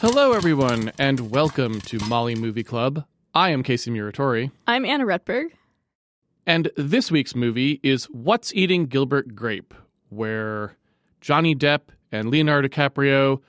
[0.00, 3.04] Hello, everyone, and welcome to Molly Movie Club.
[3.34, 5.50] I am Casey Muratori, I'm Anna Rutberg.
[6.46, 9.74] and this week's movie is What's Eating Gilbert Grape,
[10.08, 10.74] where
[11.20, 11.80] Johnny Depp
[12.10, 13.40] and Leonardo DiCaprio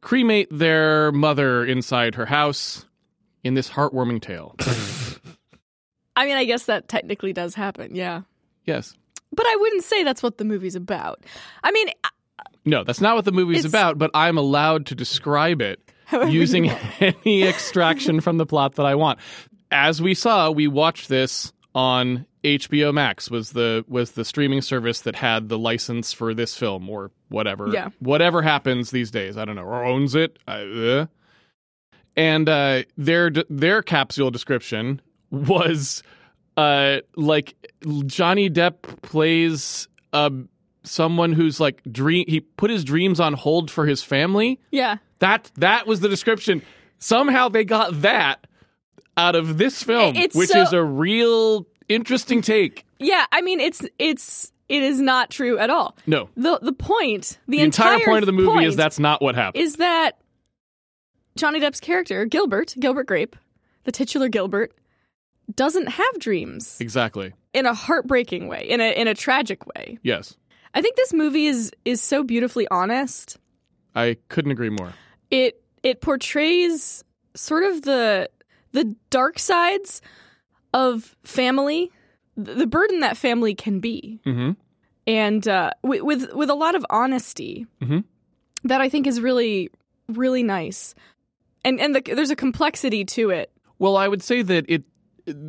[0.00, 2.84] cremate their mother inside her house
[3.44, 4.56] in this heartwarming tale.
[6.16, 8.22] I mean, I guess that technically does happen, yeah.
[8.64, 8.94] yes.
[9.32, 11.22] But I wouldn't say that's what the movie's about.
[11.62, 11.90] I mean,
[12.64, 16.30] No, that's not what the movie's It's- about, but I'm allowed to describe it however
[16.30, 16.68] using
[17.00, 19.18] any extraction from the plot that I want.
[19.70, 25.02] As we saw, we watched this on HBO Max was the was the streaming service
[25.02, 27.68] that had the license for this film or whatever.
[27.68, 27.88] Yeah.
[27.98, 30.38] Whatever happens these days, I don't know, or owns it.
[30.46, 31.06] Uh.
[32.16, 36.02] And uh, their their capsule description was
[36.56, 37.54] uh, like
[38.06, 40.30] Johnny Depp plays uh,
[40.84, 42.24] someone who's like dream.
[42.28, 44.60] He put his dreams on hold for his family.
[44.70, 44.96] yeah.
[45.20, 46.62] That that was the description.
[46.98, 48.46] Somehow they got that
[49.16, 52.84] out of this film, It's which so- is a real interesting take.
[53.00, 55.96] Yeah, I mean, it's it's it is not true at all.
[56.06, 59.34] No, The the point, the, the entire point of the movie is that's not what
[59.34, 59.62] happened.
[59.64, 60.18] is that
[61.36, 63.36] Johnny Depp's character, Gilbert, Gilbert Grape,
[63.84, 64.72] the titular Gilbert,
[65.54, 67.32] doesn't have dreams exactly.
[67.54, 69.98] in a heartbreaking way, in a in a tragic way.
[70.02, 70.36] Yes,
[70.74, 73.38] I think this movie is is so beautifully honest.
[73.94, 74.92] I couldn't agree more.
[75.30, 78.28] it it portrays sort of the
[78.72, 80.02] the dark sides
[80.74, 81.90] of family,
[82.36, 84.52] the burden that family can be, hmm
[85.06, 87.66] and uh, with, with with a lot of honesty.
[87.80, 88.04] Mhm.
[88.64, 89.70] That I think is really
[90.08, 90.94] really nice,
[91.64, 93.50] and and the, there's a complexity to it.
[93.78, 94.82] Well, I would say that it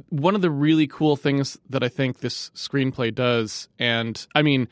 [0.10, 4.68] one of the really cool things that I think this screenplay does, and I mean,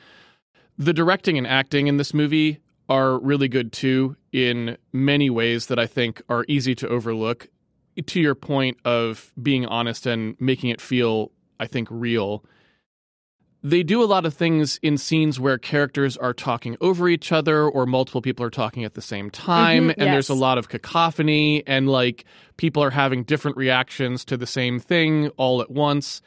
[0.78, 5.80] the directing and acting in this movie are really good too in many ways that
[5.80, 7.48] I think are easy to overlook.
[8.06, 12.46] To your point of being honest and making it feel, I think, real.
[13.64, 17.68] They do a lot of things in scenes where characters are talking over each other
[17.68, 20.70] or multiple people are talking at the same time Mhm, and there's a lot of
[20.70, 22.24] cacophony and like
[22.58, 26.22] people are having different reactions to the same thing all at once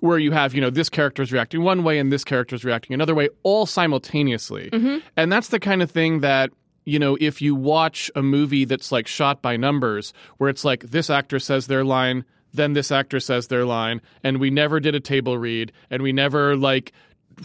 [0.00, 2.64] where you have you know this character is reacting one way and this character is
[2.64, 4.70] reacting another way all simultaneously.
[4.72, 5.02] Mhm.
[5.16, 6.50] and that's the kind of thing that
[6.84, 10.82] you know if you watch a movie that's like shot by numbers where it's like
[10.84, 12.24] this actor says their line
[12.54, 16.12] then this actor says their line and we never did a table read and we
[16.12, 16.92] never like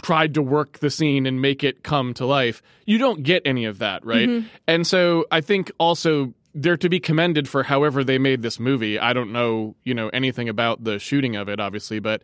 [0.02, 3.66] tried to work the scene and make it come to life you don't get any
[3.66, 4.44] of that right?
[4.68, 9.00] And so i think also they're to be commended for however they made this movie
[9.00, 12.22] i don't know you know anything about the shooting of it obviously but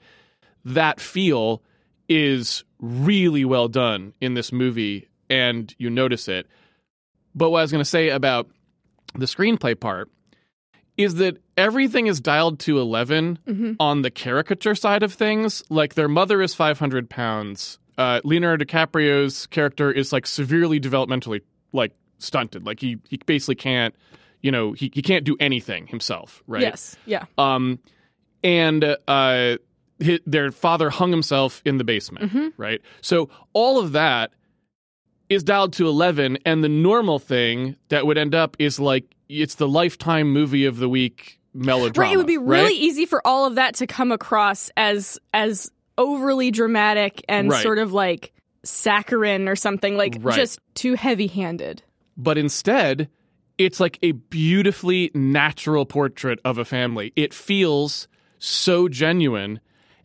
[0.65, 1.61] that feel
[2.09, 6.45] is really well done in this movie and you notice it
[7.35, 8.49] but what i was going to say about
[9.15, 10.09] the screenplay part
[10.97, 13.75] is that everything is dialed to 11 Mhm.
[13.79, 15.63] on the caricature side of things.
[15.69, 17.77] Like their mother is 500 pounds.
[17.99, 22.65] Uh, Leonardo DiCaprio's character is like severely developmentally like stunted.
[22.65, 23.95] Like he, he basically can't,
[24.41, 26.61] you know, he, he can't do anything himself, right?
[26.61, 27.79] Yes, yeah, Um,
[28.43, 29.57] and uh, hi
[30.27, 32.53] their father hung himself in the basement, Mhm.
[32.57, 32.81] right?
[33.01, 34.31] So all of that
[35.27, 39.55] is dialed to 11, and the normal thing that would end up is like it's
[39.55, 42.07] the lifetime movie of the week melodrama.
[42.09, 42.13] right.
[42.13, 42.71] It would be really right?
[42.75, 47.63] easy for all of that to come across as as overly dramatic and Right.
[47.63, 48.31] sort of like
[48.63, 50.35] saccharine or something like Right.
[50.35, 51.81] just too heavy handed.
[52.17, 53.09] But instead
[53.57, 57.11] it's like a beautifully natural portrait of a family.
[57.15, 58.07] It feels
[58.39, 59.59] so genuine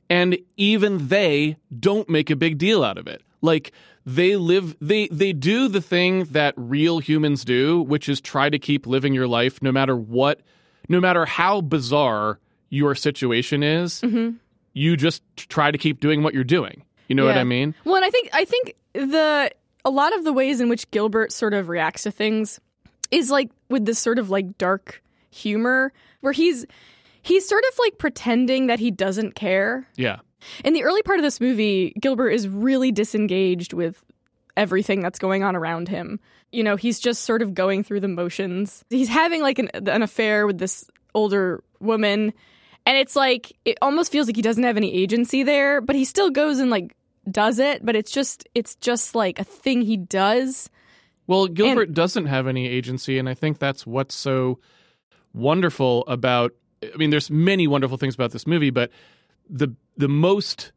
[0.08, 3.22] and even they don't make a big deal out of it.
[3.42, 3.72] Like
[4.06, 8.58] they live they they do the thing that real humans do which is try to
[8.58, 10.40] keep living your life no matter what
[10.88, 14.36] no matter how bizarre your situation is Mhm.
[14.72, 16.82] you just try to keep doing what you're doing.
[17.08, 17.74] You know what i mean?
[17.84, 19.50] Well, and I think I think the
[19.84, 22.60] a lot of the ways in which Gilbert sort of reacts to things
[23.10, 26.66] is like with this sort of like dark humor where he's
[27.22, 29.86] he's sort of like pretending that he doesn't care.
[29.96, 30.18] yeah
[30.64, 34.02] In the early part of this movie, Gilbert is really disengaged with
[34.56, 36.20] everything that's going on around him.
[36.50, 38.84] You know, he's just sort of going through the motions.
[38.90, 42.32] He's having like an, an affair with this older woman,
[42.84, 46.04] and it's like it almost feels like he doesn't have any agency there, but he
[46.04, 46.94] still goes and like
[47.30, 50.68] does it, but it's just it's just like a thing he does.
[51.26, 54.58] Well, Gilbert doesn't have any agency, and I think that's what's so
[55.32, 56.52] wonderful about.
[56.82, 58.90] I mean, there's many wonderful things about this movie, but
[59.48, 60.72] the the most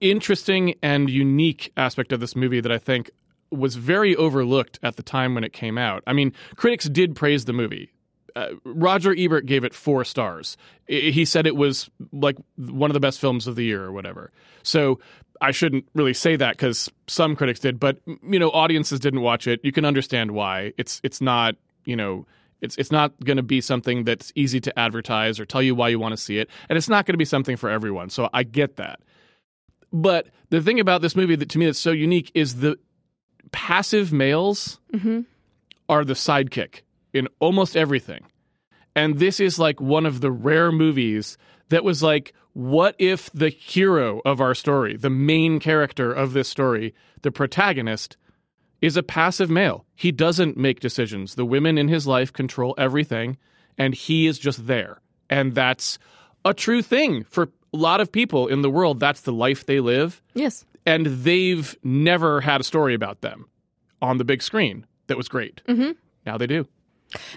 [0.00, 3.10] interesting and unique aspect of this movie that I think
[3.50, 6.02] was very overlooked at the time when it came out.
[6.06, 7.92] I mean, critics did praise the movie.
[8.36, 10.56] Uh, Roger Ebert gave it four stars.
[10.88, 13.90] I- he said it was like one of the best films of the year or
[13.90, 14.30] whatever.
[14.62, 15.00] So
[15.40, 17.98] I shouldn't really say that because some critics did, but
[18.28, 19.60] you know, audiences didn't watch it.
[19.62, 20.72] You can understand why.
[20.78, 21.54] It's it's not
[21.84, 22.26] you know
[22.60, 25.88] it's it's not going to be something that's easy to advertise or tell you why
[25.88, 28.10] you want to see it, and it's not going to be something for everyone.
[28.10, 29.00] So I get that.
[29.92, 32.78] But the thing about this movie that to me that's so unique is the
[33.52, 35.24] passive males Mhm.
[35.88, 36.82] are the sidekick
[37.14, 38.24] in almost everything.
[38.94, 41.38] And this is like one of the rare movies
[41.70, 46.48] that was like, what if the hero of our story, the main character of this
[46.48, 48.16] story, the protagonist,
[48.82, 49.84] is a passive male?
[49.94, 51.36] He doesn't make decisions.
[51.36, 53.36] The women in his life control everything,
[53.78, 55.00] and he is just there.
[55.30, 56.00] And that's
[56.44, 58.98] a true thing for a lot of people in the world.
[58.98, 60.64] That's the life they live Yes.
[60.84, 63.46] and they've never had a story about them
[64.02, 65.62] on the big screen that was great.
[65.68, 65.94] Mhm.
[66.26, 66.66] Now they do.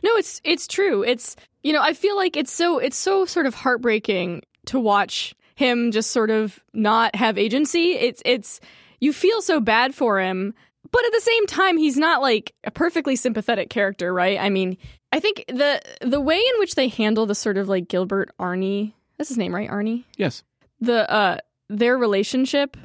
[0.04, 1.04] No, it's it's true.
[1.04, 5.36] It's you know, I feel like it's so it's so sort of heartbreaking to watch
[5.56, 7.94] him just sort of not have agency.
[7.94, 8.60] It's it's
[9.00, 10.54] you feel so bad for him,
[10.92, 14.40] but at the same time he's not like a perfectly sympathetic character, right?
[14.40, 14.78] I mean,
[15.12, 18.94] I think the the way in which they handle the sort of like Gilbert Arnie,
[19.18, 19.70] that's his name, right?
[19.70, 20.04] Arnie?
[20.18, 20.44] Yes.
[20.80, 21.38] the uh
[21.70, 22.76] their relationship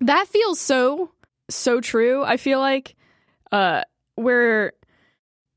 [0.00, 1.10] that feels so
[1.50, 2.94] so true i feel like
[3.50, 3.82] uh
[4.14, 4.72] where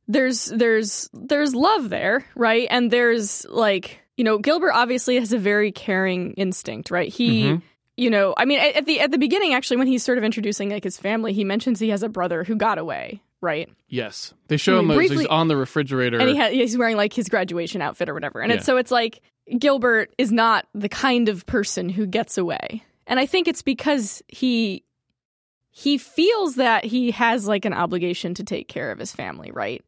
[0.07, 5.37] there's there's there's love there right and there's like you know gilbert obviously has a
[5.39, 7.61] very caring instinct right he Mhm.
[7.97, 10.69] you know i mean at the at the beginning actually when he's sort of introducing
[10.69, 14.33] like his family he mentions he has a brother who got away right Yes.
[14.49, 16.19] They show I him mean, as he's briefly- on the refrigerator.
[16.19, 18.39] and he ha- he's wearing like his graduation outfit or whatever.
[18.41, 18.57] And Yeah.
[18.57, 19.21] it's, so it's like
[19.57, 22.83] Gilbert is not the kind of person who gets away.
[23.07, 24.83] And I think it's because he
[25.71, 29.83] he feels that he has like an obligation to take care of his family, right?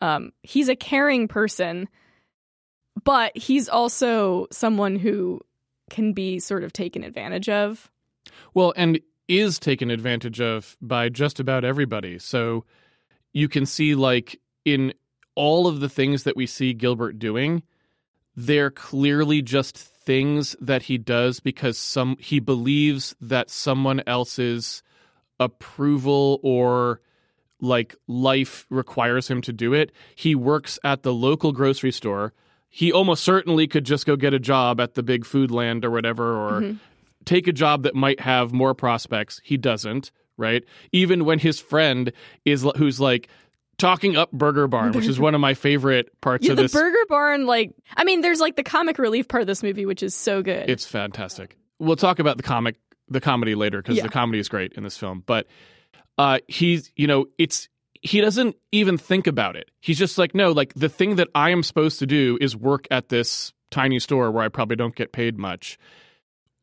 [0.00, 1.88] Um, he's a caring person,
[3.02, 5.40] but he's also someone who
[5.90, 7.90] can be sort of taken advantage of.
[8.54, 12.18] well, and is taken advantage of by just about everybody.
[12.18, 12.64] So
[13.32, 14.92] you can see, like, in
[15.34, 17.62] all of the things that we see Gilbert doing,
[18.36, 24.82] they're clearly just things that he does because some he believes that someone else's
[25.40, 27.00] approval or
[27.60, 29.90] like life requires him to do it.
[30.14, 32.34] He works at the local grocery store.
[32.76, 36.34] He almost certainly could just go get a job at the big Foodland or whatever
[36.36, 36.78] or Mhm.
[37.24, 39.40] take a job that might have more prospects.
[39.44, 40.64] He doesn't, right?
[40.90, 42.12] Even when his friend
[42.44, 43.28] is who's like
[43.78, 46.72] talking up Burger Barn, which is one of my favorite parts Yeah, of the this.
[46.72, 50.02] Burger Barn, like, I mean, there's like the comic relief part of this movie, which
[50.02, 50.68] is so good.
[50.68, 51.56] It's fantastic.
[51.78, 52.74] We'll talk about the comic,
[53.08, 54.02] the comedy later because Yeah.
[54.02, 55.22] the comedy is great in this film.
[55.24, 55.46] But
[56.18, 57.68] uh, he's, you know, it's
[58.04, 59.70] he doesn't even think about it.
[59.80, 62.86] He's just like, no, like the thing that I am supposed to do is work
[62.90, 65.78] at this tiny store where I probably don't get paid much.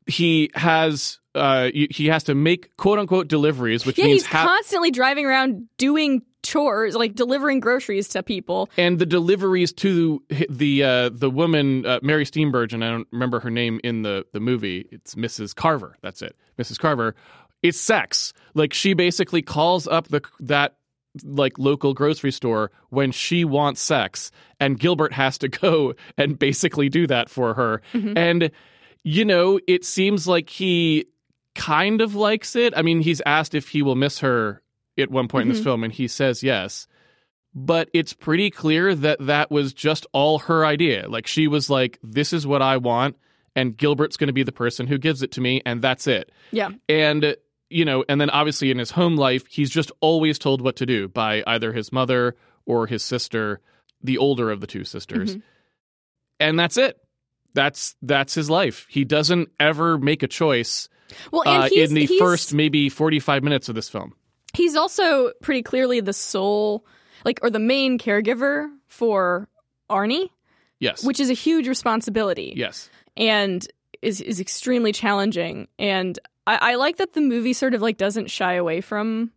[0.06, 4.46] He has, uh, he has to make quote unquote deliveries, which yeah, means he's ha-
[4.46, 8.70] constantly driving around doing chores, like delivering groceries to people.
[8.78, 12.84] and the deliveries to the uh, the woman uh, Mary Steenburgen.
[12.84, 14.88] I don't remember her name in the the movie.
[14.92, 15.56] It's Mrs.
[15.56, 15.98] Carver.
[16.02, 16.78] That's it, Mrs.
[16.80, 17.16] Carver.
[17.64, 18.33] It's sex.
[18.54, 20.76] Like she basically calls up the that
[21.23, 26.89] like local grocery store when she wants sex, and Gilbert has to go and basically
[26.89, 27.81] do that for her.
[27.94, 28.18] Mhm.
[28.18, 28.51] And
[29.03, 31.06] you know, it seems like he
[31.56, 32.73] kind of likes it.
[32.77, 34.61] I mean, he's asked if he will miss her
[34.97, 35.63] at one point in this Mhm.
[35.65, 36.87] film, and he says yes
[37.53, 41.06] but it's pretty clear that that was just all her idea.
[41.09, 43.18] Like she was like, "This is what I want,"
[43.57, 46.31] and Gilbert's going to be the person who gives it to me, and that's it.
[46.53, 46.69] Yeah.
[46.87, 47.35] And
[47.71, 50.85] you know, and then obviously in his home life, he's just always told what to
[50.85, 52.35] do by either his mother
[52.66, 53.59] or his sister,
[54.04, 55.42] the older of the two sisters, Mhm.
[56.40, 56.97] and that's it.
[57.54, 58.87] That's that's his life.
[58.90, 60.87] He doesn't ever make a choice
[61.31, 64.13] Well, uh, in the first maybe forty five minutes of this film.
[64.54, 66.85] he's also pretty clearly the sole,
[67.25, 69.47] like, or the main caregiver for
[69.90, 70.30] Arnie,
[70.80, 71.04] Yes.
[71.06, 72.54] which is a huge responsibility.
[72.56, 72.90] yes.
[73.18, 73.68] and
[74.01, 75.68] is is extremely challenging.
[75.78, 76.18] And
[76.48, 79.31] I, I like that the movie sort of like doesn't shy away from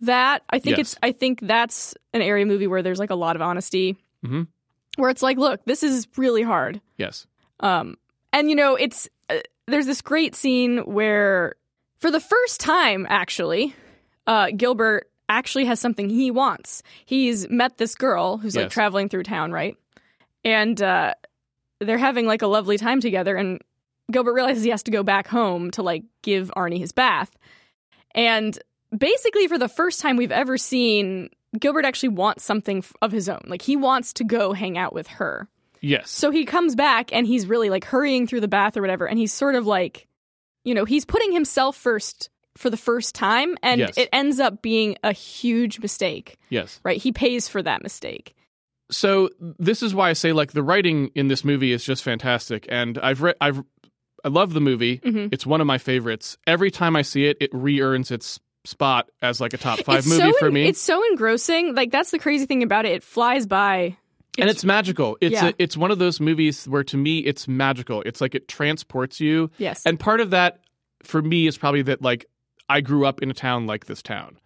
[0.00, 0.42] that.
[0.50, 0.92] I think Yes.
[0.92, 4.46] it's I think that's an area movie where there's like a lot of honesty, Mhm.
[4.96, 6.80] where it's like, look, this is really hard.
[6.98, 7.26] Yes.
[7.60, 7.96] Um,
[8.32, 11.54] and you know, it's uh, there's this great scene where,
[11.98, 13.74] for the first time, actually,
[14.26, 16.82] uh, Gilbert actually has something he wants.
[17.06, 19.76] He's met this girl who's like traveling through town, right?
[20.44, 21.14] And uh,
[21.78, 23.34] they're having like a lovely time together.
[23.36, 23.62] And
[24.10, 27.30] Gilbert realizes he has to go back home to like give Arnie his bath.
[28.14, 28.58] And
[28.96, 33.40] basically for the first time we've ever seen Gilbert actually wants something of his own.
[33.46, 35.48] Like he wants to go hang out with her.
[35.80, 36.10] Yes.
[36.10, 39.18] So he comes back and he's really like hurrying through the bath or whatever and
[39.18, 40.06] he's sort of like
[40.64, 43.98] you know, he's putting himself first for the first time and Yes.
[43.98, 46.38] it ends up being a huge mistake.
[46.48, 46.80] yes.
[46.84, 47.00] Right?
[47.00, 48.34] He pays for that mistake.
[48.90, 52.66] so this is why I say like the writing in this movie is just fantastic,
[52.68, 53.62] and I've read I've
[54.24, 54.98] I love the movie.
[54.98, 55.28] Mhm.
[55.32, 56.38] It's one of my favorites.
[56.46, 60.08] Every time I see it, it re-earns its spot as like a top five it's
[60.08, 60.66] movie so for en- me.
[60.66, 61.74] It's so engrossing.
[61.74, 62.92] Like that's the crazy thing about it.
[62.92, 63.96] It flies by.
[64.38, 65.16] and it's magical.
[65.20, 65.48] It's Yeah.
[65.50, 68.02] a, it's one of those movies where to me it's magical.
[68.06, 69.84] It's like it transports you, Yes.
[69.86, 70.58] and part of that
[71.04, 72.24] for me is probably that like
[72.68, 74.38] I grew up in a town like this town.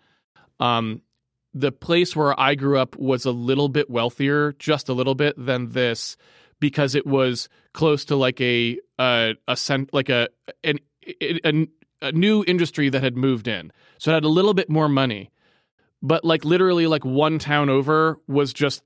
[0.61, 1.01] Um,
[1.55, 5.35] the place where I grew up was a little bit wealthier, just a little bit
[5.39, 6.17] than this,
[6.61, 10.29] because it was close to like a a, a cent, like a
[10.65, 10.79] an
[11.23, 11.69] a,
[12.03, 15.31] a new industry that had moved in, so it had a little bit more money.
[16.03, 18.83] But like literally, like one town over was just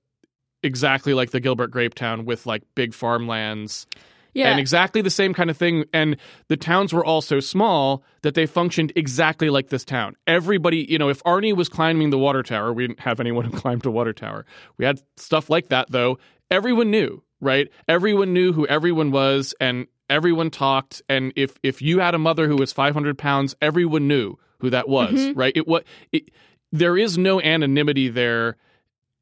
[0.62, 3.86] exactly like the Gilbert Grape town with like big farmlands
[4.34, 4.50] yeah.
[4.50, 5.84] and exactly the same kind of thing.
[5.92, 6.16] And
[6.48, 10.16] the towns were all so small that they functioned exactly like this town.
[10.26, 13.56] Everybody, you know, if Arnie was climbing the water tower, we didn't have anyone who
[13.56, 14.46] climbed a water tower.
[14.78, 16.18] We had stuff like that, though.
[16.50, 17.68] Everyone knew, right?
[17.86, 21.02] Everyone knew who everyone was, and everyone talked.
[21.10, 24.88] And if if you had a mother who was 500 pounds, everyone knew who that
[24.88, 25.38] was, mm-hmm.
[25.38, 25.52] right?
[25.54, 26.30] It what it,
[26.70, 28.56] there is no anonymity there,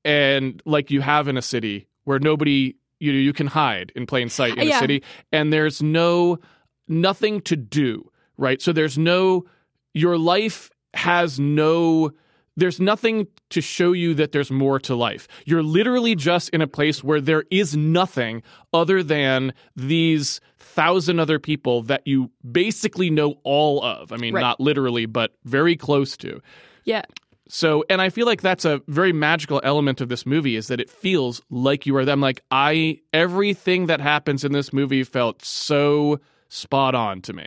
[0.05, 4.07] and like you have in a city where nobody you know you can hide in
[4.07, 4.77] plain sight in Yeah.
[4.77, 6.39] a city and there's no
[6.87, 9.47] nothing to do right so there's no
[9.95, 12.13] your life has no
[12.61, 16.67] there's nothing to show you that there's more to life you're literally just in a
[16.67, 23.35] place where there is nothing other than these thousand other people that you basically know
[23.43, 24.41] all of i mean Right.
[24.41, 26.41] not literally but very close to
[26.85, 27.03] yeah.
[27.49, 30.81] so, and I feel like that's a very magical element of this movie is that
[30.81, 32.21] it feels like you are them.
[32.21, 37.47] Like I, everything that happens in this movie felt so spot on to me.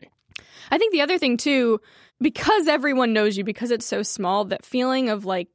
[0.74, 1.80] I think the other thing too,
[2.20, 5.50] because everyone knows you, because it's so small, that feeling of like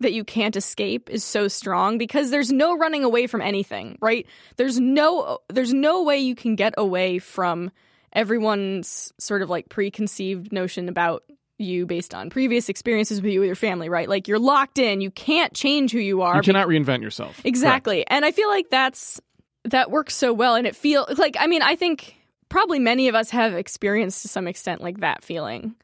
[0.00, 4.26] that you can't escape is so strong because there's no running away from anything, right?
[4.56, 7.70] There's no there's no way you can get away from
[8.14, 11.24] everyone's sort of like preconceived notion about
[11.58, 14.08] you based on previous experiences with you with your family, right?
[14.08, 16.36] Like you're locked in, you can't change who you are.
[16.36, 17.38] You cannot reinvent yourself.
[17.44, 18.06] Exactly.
[18.08, 19.20] And I feel like that's
[19.64, 22.14] that works so well and it feel like I mean, I think
[22.48, 25.74] probably many of us have experienced to some extent like that feeling.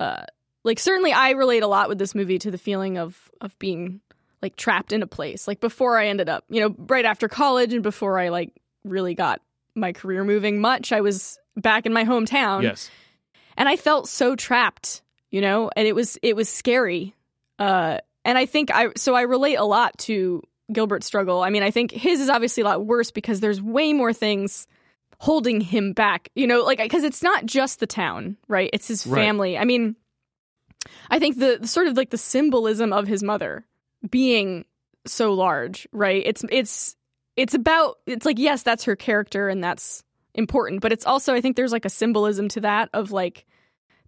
[0.00, 0.24] Uh
[0.64, 4.00] like certainly I relate a lot with this movie to the feeling of of being
[4.42, 5.46] like trapped in a place.
[5.48, 8.50] Like before I ended up, you know, right after college and before I like
[8.84, 9.40] really got
[9.74, 12.90] my career moving much, I was back in my hometown Yes.
[13.56, 17.14] and I felt so trapped, you know, and it was it was scary.
[17.58, 20.42] Uh, and I think I so I relate a lot to
[20.72, 21.42] Gilbert's struggle.
[21.42, 24.66] I mean, I think his is obviously a lot worse because there's way more things
[25.24, 28.68] holding him back, you know, like because it's not just the town, right?
[28.74, 29.22] It's his Right.
[29.22, 29.56] family.
[29.56, 29.96] I mean,
[31.08, 33.64] I think the, the sort of like the symbolism of his mother
[34.10, 34.66] being
[35.06, 36.22] so large, right?
[36.26, 36.94] It's it's
[37.36, 40.04] it's about it's like yes, that's her character and that's
[40.34, 43.46] important, but it's also I think there's like a symbolism to that of like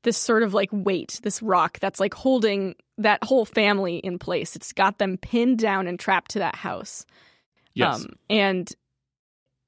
[0.03, 4.55] this sort of like weight, this rock that's like holding that whole family in place.
[4.55, 7.07] It's got them pinned down and trapped to that house.
[7.73, 8.05] Yes.
[8.05, 8.71] Um, and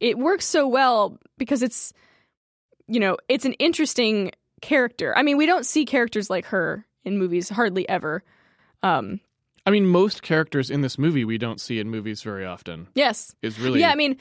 [0.01, 1.93] it works so well because it's,
[2.87, 5.17] you know, it's an interesting character.
[5.17, 8.23] I mean, we don't see characters like her in movies hardly ever.
[8.83, 9.21] Um,
[9.67, 12.89] I mean, most characters in this movie we don't see in movies very often.
[12.95, 13.35] yes.
[13.43, 14.17] Is really Yeah, I mean,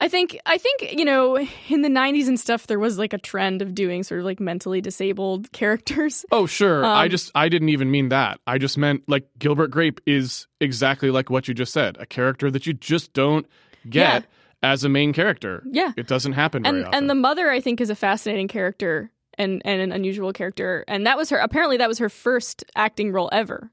[0.00, 1.36] I think I think you know
[1.68, 4.38] in the '90s and stuff there was like a trend of doing sort of like
[4.38, 6.24] mentally disabled characters.
[6.30, 6.84] Oh, sure.
[6.84, 8.38] I Um, just I didn't even mean that.
[8.46, 12.48] I just meant like Gilbert Grape is exactly like what you just said, a character
[12.50, 13.44] that you just don't
[13.90, 14.26] get
[14.62, 15.62] as a main character.
[15.70, 16.98] Yeah, It doesn't happen very and often.
[16.98, 21.06] and the mother I think is a fascinating character and and an unusual character, and
[21.06, 21.38] that was her.
[21.38, 23.70] Apparently, that was her first acting role ever.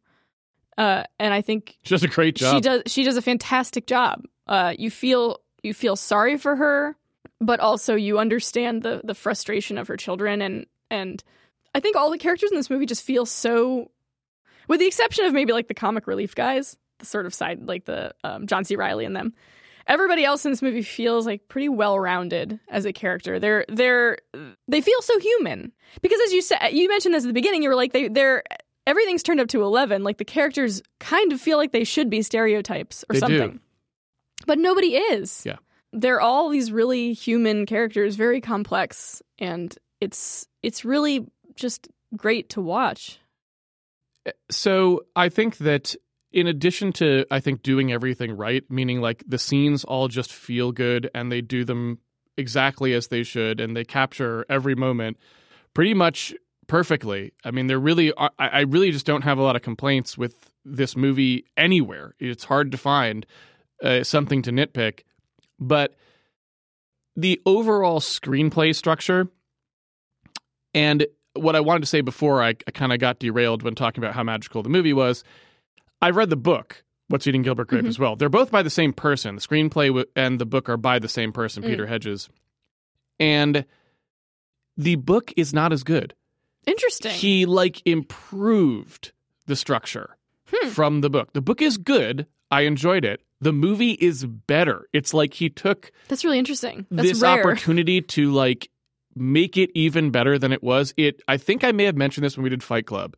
[0.77, 2.55] Uh, and I think She does a great job.
[2.55, 4.23] she does she does a fantastic job.
[4.47, 6.95] Uh, you feel you feel sorry for her,
[7.41, 11.23] but also you understand the the frustration of her children and and
[11.73, 13.89] I think all the characters in this movie just feel so
[14.67, 17.85] with the exception of maybe like the comic relief guys, the sort of side like
[17.85, 18.75] the um, John C.
[18.75, 19.33] Reilly and them.
[19.87, 23.39] Everybody else in this movie feels like pretty well rounded as a character.
[23.39, 24.17] They're they're
[24.67, 27.69] they feel so human because as you said you mentioned this at the beginning you
[27.69, 28.43] were like they they're
[28.87, 32.21] everything's turned up to 11 like the characters kind of feel like they should be
[32.21, 33.37] stereotypes or They do.
[33.39, 33.59] something
[34.47, 35.57] but nobody is Yeah.
[35.93, 41.25] they're all these really human characters very complex and it's it's really
[41.55, 43.19] just great to watch
[44.51, 45.95] So I think that
[46.35, 50.73] in addition to I think doing everything right, meaning like the scenes all just feel
[50.73, 51.99] good and they do them
[52.37, 55.17] exactly as they should and they capture every moment
[55.73, 56.35] pretty much
[56.67, 57.31] perfectly.
[57.45, 60.97] I mean, there really I really just don't have a lot of complaints with this
[60.97, 62.15] movie anywhere.
[62.19, 63.25] It's hard to find
[63.81, 65.01] uh, something to nitpick,
[65.57, 65.95] but
[67.15, 69.29] the overall screenplay structure
[70.73, 74.03] and what I wanted to say before I, I kind of got derailed when talking
[74.03, 75.23] about how magical the movie was.
[76.01, 77.87] I read the book, What's Eating Gilbert Grape, Mhm.
[77.87, 78.15] as well.
[78.15, 79.35] They're both by the same person.
[79.35, 81.67] The screenplay and the book are by the same person, Mm.
[81.67, 82.29] Peter Hedges.
[83.19, 83.65] And
[84.77, 86.13] the book is not as good.
[86.65, 87.11] Interesting.
[87.11, 89.11] He like improved
[89.45, 90.17] the structure
[90.51, 90.69] Hmm.
[90.69, 91.33] from the book.
[91.33, 92.25] The book is good.
[92.51, 93.21] I enjoyed it.
[93.41, 94.87] The movie is better.
[94.93, 96.85] It's like he took That's really interesting.
[96.89, 97.39] That's this rare.
[97.39, 98.69] opportunity to like
[99.15, 100.93] make it even better than it was.
[100.97, 103.15] It I think I may have mentioned this when we did Fight Club.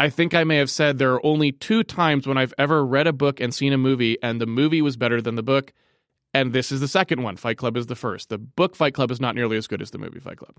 [0.00, 3.06] I think I may have said there are only two times when I've ever read
[3.06, 5.74] a book and seen a movie and the movie was better than the book.
[6.32, 7.36] And this is the second one.
[7.36, 8.30] Fight Club is the first.
[8.30, 10.56] The book Fight Club is not nearly as good as the movie Fight Club.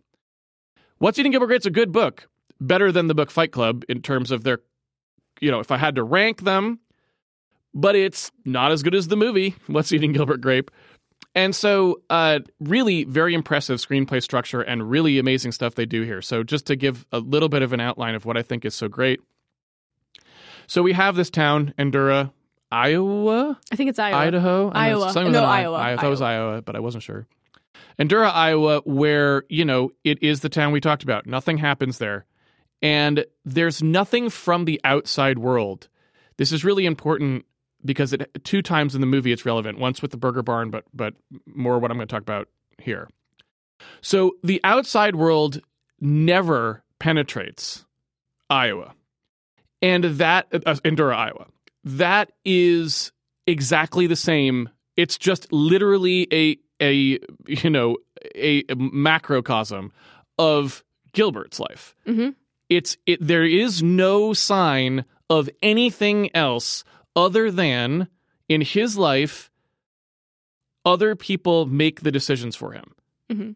[0.99, 2.29] What's Eating Gilbert Grape's a good book.
[2.59, 4.59] Better than the book Fight Club in terms of their
[5.39, 6.79] you know, if I had to rank them,
[7.73, 10.69] but it's not as good as the movie, What's Eating Gilbert Grape.
[11.33, 16.21] And so, uh, really very impressive screenplay structure and really amazing stuff they do here.
[16.21, 18.75] So, just to give a little bit of an outline of what I think is
[18.75, 19.21] so great.
[20.71, 22.31] So, we have this town, Endora,
[22.71, 24.17] Iowa, I think it's Iowa.
[24.19, 25.11] Idaho, I know, Iowa.
[25.11, 25.63] something No, an I.
[25.63, 25.77] Iowa.
[25.77, 27.27] I thought it was Iowa, but I wasn't sure.
[27.99, 31.25] Endora, Iowa, where you know it is the town we talked about.
[31.25, 32.25] Nothing happens there,
[32.81, 35.89] and there's nothing from the outside world.
[36.37, 37.43] This is really important
[37.83, 39.77] because it two times in the movie it's relevant.
[39.77, 41.15] Once with the Burger Barn, but but
[41.47, 42.47] more what I'm going to talk about
[42.77, 43.09] here.
[43.99, 45.59] So the outside world
[45.99, 47.85] never penetrates
[48.49, 48.93] Iowa,
[49.81, 51.47] and that uh, Endora, Iowa.
[51.83, 53.11] That is
[53.47, 54.69] exactly the same.
[54.97, 57.97] It's just literally a a you know
[58.35, 59.91] a, a macrocosm
[60.37, 61.95] of Gilbert's life.
[62.07, 62.35] Mhm.
[62.69, 63.19] It's it.
[63.25, 66.83] There is no sign of anything else
[67.15, 68.07] other than
[68.47, 69.49] in his life,
[70.85, 72.93] other people make the decisions for him.
[73.29, 73.55] Mhm.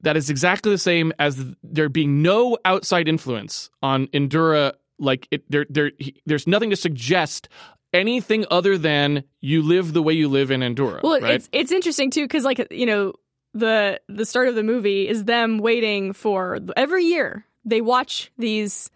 [0.00, 4.74] That is exactly the same as there being no outside influence on Endora.
[4.98, 7.48] Like it, there, there, he, there's nothing to suggest
[7.92, 11.00] anything other than you live the way you live in Endora.
[11.02, 11.34] Well, right?
[11.34, 13.14] it's it's interesting too because like you know
[13.54, 18.90] the the start of the movie is them waiting for every year they watch these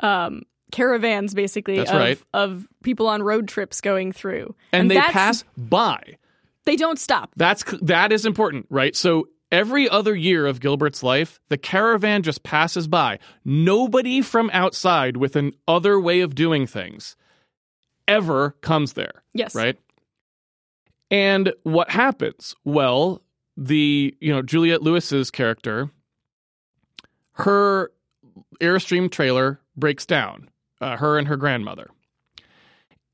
[0.00, 2.22] um, caravans basically of, right.
[2.32, 6.16] of people on road trips going through, and, they pass by.
[6.64, 7.32] They don't stop.
[7.36, 8.94] That's that is important, right?
[8.94, 13.18] So every other year of Gilbert's life, the caravan just passes by.
[13.44, 17.16] Nobody from outside with an other way of doing things
[18.08, 19.78] ever comes there, Yes, right?
[21.10, 22.54] And what happens?
[22.64, 23.22] Well,
[23.56, 25.90] the you know Juliette Lewis's character,
[27.32, 27.90] her
[28.60, 30.48] airstream trailer breaks down.
[30.80, 31.90] Uh, her and her grandmother,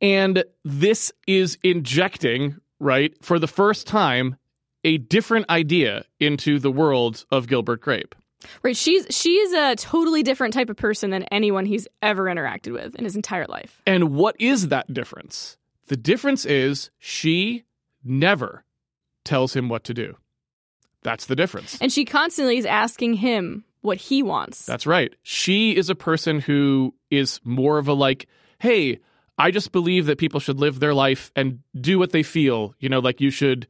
[0.01, 4.37] and this is injecting right for the first time
[4.87, 8.15] a different idea into the world of Gilbert Grape.
[8.63, 8.77] Right.
[8.77, 13.05] She's she's a totally different type of person than anyone he's ever interacted with in
[13.05, 13.83] his entire life.
[13.87, 15.59] And what is that difference?
[15.89, 17.65] The difference is she
[18.05, 18.65] never
[19.25, 20.17] tells him what to do.
[21.03, 21.79] That's the difference.
[21.81, 24.67] And she constantly is asking him what he wants.
[24.67, 25.13] That's right.
[25.23, 28.29] She is a person who is more of a like,
[28.61, 29.01] hey,
[29.39, 32.75] I just believe that people should live their life and do what they feel.
[32.79, 33.67] You know, like you should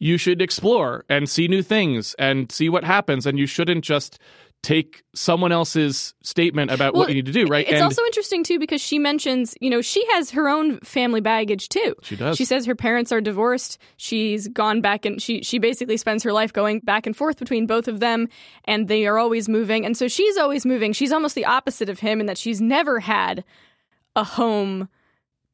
[0.00, 4.18] you should explore and see new things and see what happens and you shouldn't just
[4.62, 7.64] take someone else's statement about Well, what you need to do, right?
[7.64, 11.20] It's and also interesting too because she mentions, you know, she has her own family
[11.22, 11.94] baggage too.
[12.02, 12.36] she does.
[12.36, 13.78] She says her parents are divorced.
[13.96, 17.66] She's gone back and she she basically spends her life going back and forth between
[17.66, 18.28] both of them
[18.64, 19.86] and they are always moving.
[19.86, 20.92] And so she's always moving.
[20.92, 23.44] She's almost the opposite of him in that she's never had
[24.14, 24.88] a home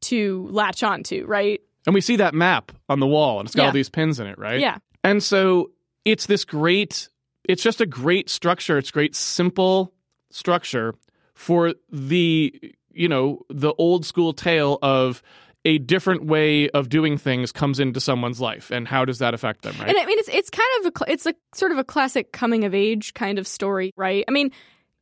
[0.03, 1.61] to latch onto, right?
[1.87, 3.67] And we see that map on the wall and it's got Yeah.
[3.69, 4.61] all these pins in it, right?
[4.61, 4.79] Yeah.
[5.05, 5.71] And so
[6.05, 7.09] it's this great,
[7.49, 8.77] it's just a great structure.
[8.79, 9.93] It's great, simple
[10.31, 10.95] structure
[11.35, 12.53] for the,
[12.93, 15.23] you know, the old school tale of
[15.65, 19.63] a different way of doing things comes into someone's life and how does that affect
[19.63, 19.89] them, right?
[19.89, 22.65] And I mean, it's it's kind of a it's a sort of a classic coming
[22.65, 24.25] of age kind of story, right?
[24.29, 24.53] I mean,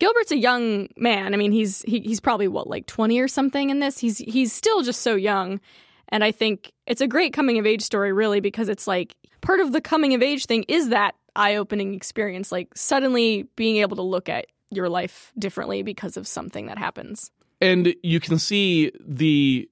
[0.01, 1.35] Gilbert's a young man.
[1.35, 3.99] I mean, he's he, he's probably what like twenty or something in this.
[3.99, 5.61] He's he's still just so young,
[6.09, 9.61] and I think it's a great coming of age story, really, because it's like part
[9.61, 13.97] of the coming of age thing is that eye opening experience, like suddenly being able
[13.97, 17.31] to look at your life differently because of something that happens.
[17.61, 19.69] and you can see the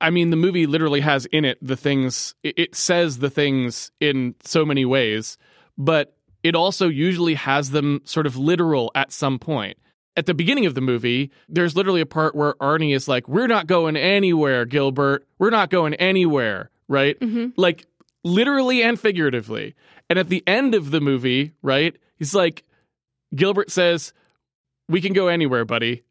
[0.00, 4.34] I mean, the movie literally has in it the things, it says the things in
[4.42, 5.36] so many ways,
[5.76, 9.76] but it also usually has them sort of literal at some point.
[10.18, 13.46] At the beginning of the movie, there's literally a part where Arnie is like, We're
[13.46, 15.24] not going anywhere, Gilbert.
[15.38, 17.18] We're not going anywhere, right?
[17.20, 17.50] Mm-hmm.
[17.56, 17.86] Like,
[18.24, 19.76] literally and figuratively.
[20.10, 22.64] And at the end of the movie, right, he's like,
[23.32, 24.12] Gilbert says,
[24.88, 26.02] We can go anywhere, buddy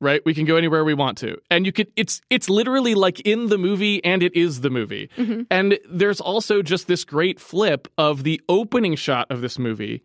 [0.00, 0.20] right?
[0.26, 1.38] We can go anywhere we want to.
[1.50, 5.08] And you could it's it's literally like in the movie and it is the movie.
[5.16, 5.42] Mm-hmm.
[5.50, 10.02] And there's also just this great flip of the opening shot of this movie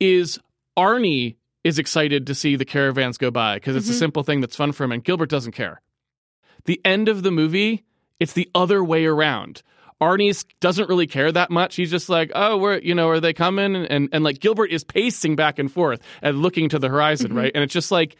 [0.00, 0.38] is
[0.76, 3.98] Arnie is excited to see the caravans go by because it's a Mhm.
[3.98, 5.80] simple thing that's fun for him and Gilbert doesn't care.
[6.64, 7.84] The end of the movie,
[8.20, 9.62] it's the other way around.
[10.00, 11.74] Arnie's doesn't really care that much.
[11.74, 13.74] He's just like, oh, we're, you know, are they coming?
[13.74, 17.32] And, and, and like Gilbert is pacing back and forth and looking to the horizon,
[17.32, 17.36] Mhm.
[17.36, 17.52] right?
[17.54, 18.16] And it's just like,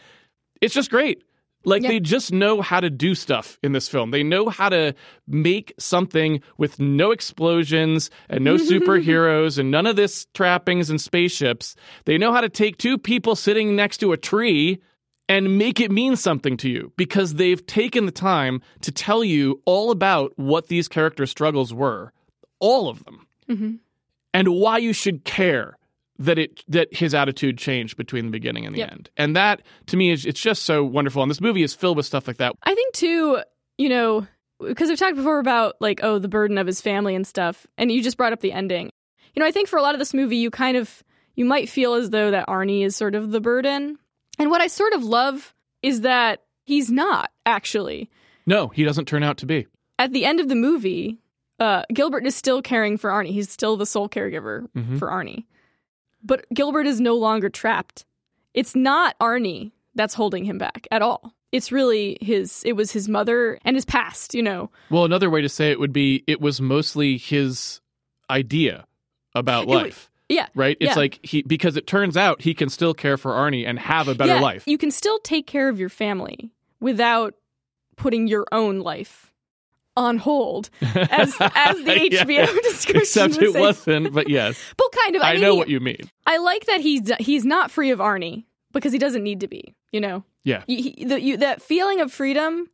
[0.61, 1.23] it's just great.
[1.65, 1.89] Like Yeah.
[1.91, 4.11] they just know how to do stuff in this film.
[4.11, 4.95] They know how to
[5.27, 11.75] make something with no explosions and no superheroes and none of this trappings and spaceships.
[12.05, 14.81] They know how to take two people sitting next to a tree
[15.29, 19.61] and make it mean something to you because they've taken the time to tell you
[19.67, 22.13] all about what these character struggles were,
[22.61, 23.75] all of them, hmm
[24.35, 25.78] and why you should care
[26.19, 28.91] that it that his attitude changed between the beginning and the Yep.
[28.93, 29.11] end.
[29.17, 31.23] And that to me is it's just so wonderful.
[31.23, 32.55] And this movie is filled with stuff like that.
[32.65, 33.39] I think too,
[33.77, 34.27] you know,
[34.61, 37.93] because we've talked before about like, oh, the burden of his family and stuff, and
[37.93, 38.91] you just brought up the ending.
[39.35, 41.03] You know, I think for a lot of this movie, you kind of
[41.37, 43.97] you might feel as though that Arnie is sort of the burden,
[44.41, 48.11] and what I sort of love is that he's not actually.
[48.47, 49.69] No, he doesn't turn out to be.
[50.01, 51.19] At the end of the movie,
[51.61, 53.31] uh, Gilbert is still caring for Arnie.
[53.33, 54.99] He's still the sole caregiver Mhm.
[54.99, 55.45] for Arnie,
[56.23, 58.05] but Gilbert is no longer trapped.
[58.55, 61.35] It's not Arnie that's holding him back at all.
[61.51, 62.63] It's really his.
[62.67, 64.35] It was his mother and his past.
[64.35, 64.71] You know.
[64.91, 67.81] Well, another way to say it would be it was mostly his
[68.31, 68.87] idea
[69.35, 70.11] about It life.
[70.29, 70.49] Yeah.
[70.55, 70.77] Right?
[70.81, 70.95] It's Yeah.
[70.95, 74.15] like he because it turns out he can still care for Arnie and have a
[74.15, 74.65] better yeah, life.
[74.67, 76.51] You can still take care of your family
[76.81, 77.35] without
[77.97, 79.33] putting your own life
[79.99, 82.25] on hold, as as the Yeah.
[82.25, 83.61] HBO description Except would it say.
[83.61, 84.59] wasn't, but yes.
[84.77, 85.23] But kind of.
[85.23, 86.01] I, I mean, know what you mean.
[86.27, 89.75] I like that he's he's not free of Arnie because he doesn't need to be.
[89.93, 90.25] You know.
[90.45, 90.63] Yeah.
[90.67, 92.69] You, he, the, you, that feeling of freedom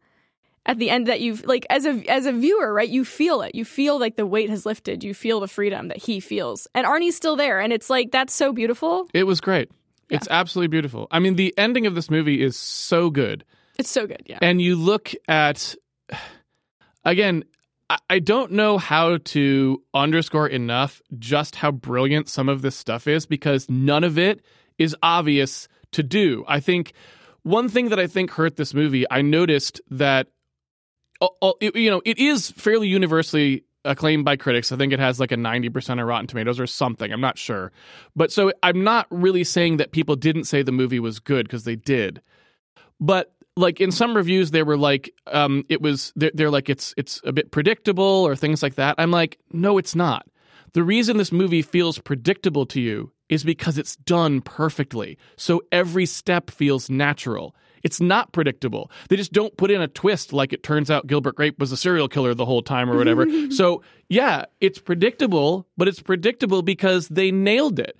[0.66, 2.88] at the end that you've like as a as a viewer, right?
[2.88, 3.54] You feel it.
[3.54, 5.02] You feel like the weight has lifted.
[5.02, 8.32] You feel the freedom that he feels, and Arnie's still there, and it's like that's
[8.32, 9.08] so beautiful.
[9.12, 9.70] It was great.
[10.10, 11.08] It's absolutely beautiful.
[11.10, 13.44] I mean, the ending of this movie is so good.
[13.78, 14.22] It's so good.
[14.26, 14.38] Yeah.
[14.42, 15.74] And you look at,
[17.04, 17.44] again,
[18.08, 23.26] I- don't know how to underscore enough just how brilliant some of this stuff is
[23.26, 24.40] because none of it
[24.78, 26.44] is obvious to do.
[26.48, 26.92] I think
[27.42, 30.28] one thing that I think hurt this movie, I noticed that,
[31.20, 34.72] uh, it- you know, it is fairly universally acclaimed by critics.
[34.72, 37.12] I think it has like a 90% of Rotten Tomatoes or something.
[37.12, 37.70] I'm not sure.
[38.16, 41.64] But so I'm not really saying that people didn't say the movie was good because
[41.64, 42.22] they did.
[42.98, 46.94] But like in some reviews they were like um it was they're, they're like it's
[46.96, 48.96] it's a bit predictable or things like that.
[48.98, 50.26] I'm like no it's not.
[50.72, 55.18] The reason this movie feels predictable to you is because it's done perfectly.
[55.36, 57.54] So every step feels natural.
[57.84, 58.90] It's not predictable.
[59.08, 61.76] They just don't put in a twist like it turns out gilbert grape was a
[61.76, 63.26] serial killer the whole time or whatever.
[63.50, 67.96] So yeah it's predictable but it's predictable because they nailed it.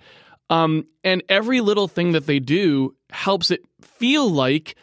[0.49, 4.75] Um, and every little thing that they do helps it feel like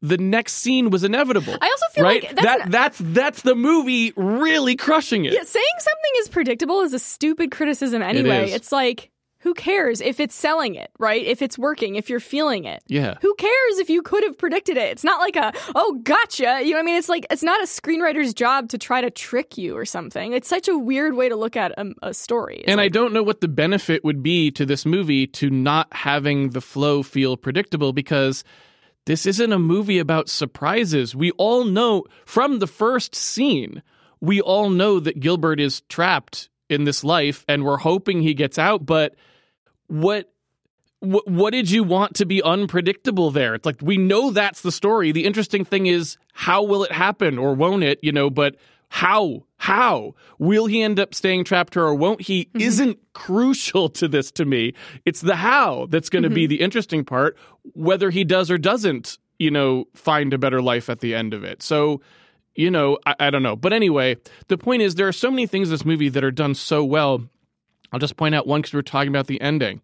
[0.00, 1.56] the next scene was inevitable.
[1.60, 2.22] I also feel right?
[2.22, 5.32] like that's that an- that's that's the movie really crushing it.
[5.32, 8.46] Yeah, saying something is predictable is a stupid criticism anyway.
[8.46, 8.54] is.
[8.54, 11.24] It's like, who cares if it's selling it, right?
[11.24, 12.82] If it's working, if you're feeling it.
[12.88, 13.14] Yeah.
[13.22, 14.90] Who cares if you could have predicted it?
[14.90, 16.60] It's not like a, oh, gotcha.
[16.62, 16.96] You know what I mean?
[16.96, 20.32] It's like, it's not a screenwriter's job to try to trick you or something.
[20.32, 22.58] It's such a weird way to look at a, a story.
[22.58, 25.86] It's And I don't know what the benefit would be to this movie to not
[25.92, 28.42] having the flow feel predictable because
[29.08, 31.16] this isn't a movie about surprises.
[31.16, 33.82] We all know from the first scene,
[34.20, 38.58] we all know that Gilbert is trapped in this life and we're hoping he gets
[38.58, 39.14] out, but
[39.86, 40.30] what
[41.00, 43.54] what, what did you want to be unpredictable there?
[43.54, 45.10] It's like we know that's the story.
[45.12, 48.56] The interesting thing is how will it happen or won't it, you know, but
[48.88, 52.60] how how will he end up staying trapped here or won't he mm-hmm.
[52.60, 54.72] isn't crucial to this to me.
[55.04, 56.50] It's the how that's going to be mm-hmm.
[56.50, 57.36] the interesting part
[57.74, 61.44] whether he does or doesn't, you know, find a better life at the end of
[61.44, 61.62] it.
[61.62, 62.00] So
[62.54, 63.54] you know, I, I don't know.
[63.54, 64.16] But anyway,
[64.48, 66.84] the point is there are so many things in this movie that are done so
[66.84, 67.22] well.
[67.92, 69.80] I'll just point out one because we're talking about the ending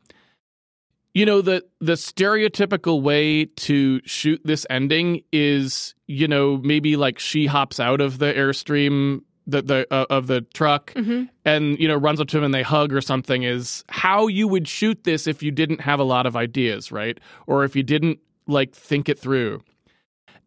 [1.15, 7.19] you know the the stereotypical way to shoot this ending is you know maybe like
[7.19, 11.29] she hops out of the airstream the the uh, of the truck Mhm.
[11.45, 14.49] and you know runs up to him and they hug or something is how you
[14.49, 17.83] would shoot this if you didn't have a lot of ideas right or if you
[17.83, 19.63] didn't like think it through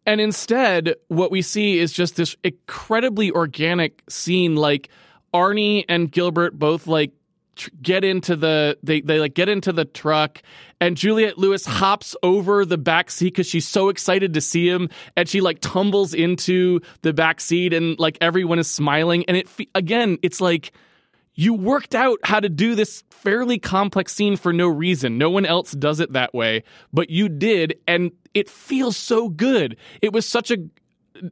[0.06, 4.88] and instead what we see is just this incredibly organic scene like
[5.34, 7.12] arnie and gilbert both like
[7.58, 10.40] tr- get into the they they like get into the truck
[10.80, 14.88] and Juliette Lewis hops over the back seat cuz she's so excited to see him
[15.16, 19.48] and she like tumbles into the back seat and like everyone is smiling and it
[19.48, 20.72] fe- again it's like
[21.34, 25.18] you worked out how to do this fairly complex scene for no reason.
[25.18, 29.76] No one else does it that way, but you did and it feels so good.
[30.02, 30.56] It was such a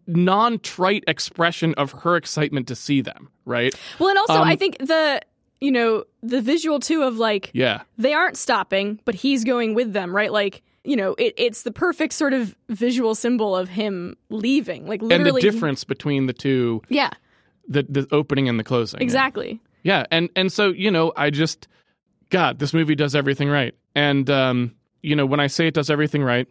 [0.06, 3.74] non-trite expression of her excitement to see them, right?
[3.98, 5.20] Well, and also Um, I think the
[5.60, 7.82] you know the visual too of like Yeah.
[7.98, 10.32] they aren't stopping, but he's going with them, right?
[10.32, 14.86] Like you know, it, it's the perfect sort of visual symbol of him leaving.
[14.86, 15.30] Like literally.
[15.30, 17.10] And the difference between the two yeah,
[17.68, 19.00] the the opening and the closing.
[19.00, 19.60] exactly.
[19.82, 21.66] Yeah, and and so you know, I just
[22.30, 23.74] God, this movie does everything right.
[23.94, 26.46] And um, you know, when I say it does everything right,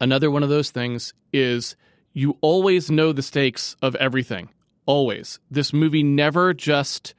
[0.00, 1.76] another one of those things is
[2.12, 4.48] you always know the stakes of everything.
[4.86, 5.38] Always.
[5.50, 7.14] This movie never just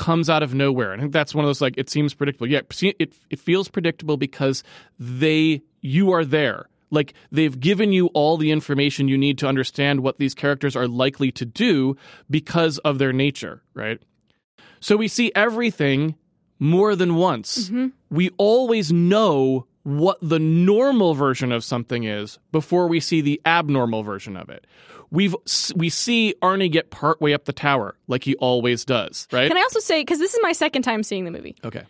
[0.00, 0.94] comes out of nowhere.
[0.94, 2.48] I think that's one of those like it seems predictable.
[2.48, 4.64] Yeah, it it feels predictable because
[4.98, 6.70] they you are there.
[6.90, 10.88] Like they've given you all the information you need to understand what these characters are
[10.88, 11.96] likely to do
[12.30, 14.00] because of their nature, right?
[14.80, 16.16] So we see everything
[16.58, 17.68] more than once.
[17.68, 17.88] Mm-hmm.
[18.10, 24.02] We always know what the normal version of something is before we see the abnormal
[24.02, 24.66] version of it.
[25.10, 25.34] We've
[25.74, 29.48] we see Arnie get partway up the tower like he always does, right?
[29.48, 31.82] Can I also say because this is my second time seeing the movie, okay.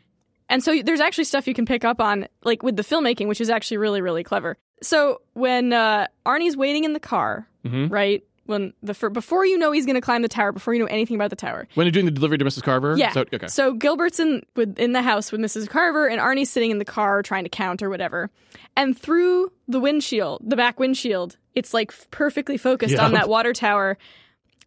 [0.48, 3.40] and so there's actually stuff you can pick up on, like with the filmmaking, which
[3.40, 4.56] is actually really really clever.
[4.82, 7.90] So when uh, Arnie's waiting in the car, Mhm.
[7.90, 10.80] right when the fir- before you know he's going to climb the tower, before you
[10.80, 12.62] know anything about the tower, When you're doing the delivery to Mrs.
[12.62, 12.96] Carver?
[12.98, 13.12] Yeah.
[13.12, 13.46] So, okay.
[13.46, 15.68] So Gilbert's in with in the house with Mrs.
[15.68, 18.30] Carver, and Arnie's sitting in the car trying to count or whatever.
[18.76, 23.96] And through the windshield, the back windshield, it's like perfectly focused on that water tower,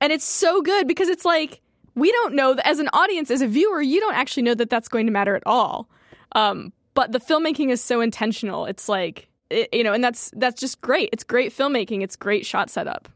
[0.01, 1.61] and it's so good because it's like
[1.95, 4.69] we don't know that as an audience, as a viewer, you don't actually know that
[4.69, 5.87] that's going to matter at all.
[6.33, 8.65] Um, but the filmmaking is so intentional.
[8.65, 11.09] It's like it, you know, and that's that's just great.
[11.13, 12.01] It's great filmmaking.
[12.03, 13.07] It's great shot setup.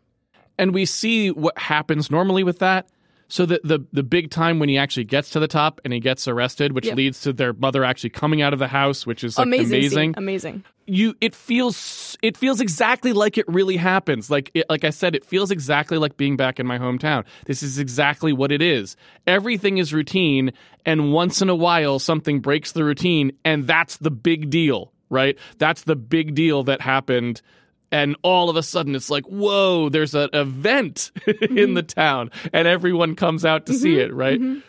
[0.58, 2.88] And we see what happens normally with that.
[3.30, 6.00] So the the the big time when he actually gets to the top and he
[6.00, 6.96] gets arrested, which Yep.
[6.96, 10.13] leads to their mother actually coming out of the house, which is like amazing, amazing.
[10.15, 10.63] amazing.
[10.86, 15.13] you it feels it feels exactly like it really happens like it, like i said
[15.13, 18.96] it feels exactly like being back in my hometown this is exactly what it is
[19.28, 20.50] everything is routine
[20.86, 25.38] and once in a while something breaks the routine and that's the big deal right
[25.58, 27.41] that's the big deal that happened
[27.91, 32.00] and all of a sudden it's like whoa there's an event in the mm-hmm.
[32.00, 34.12] town and everyone comes out to see mm-hmm.
[34.12, 34.60] it right mm-hmm.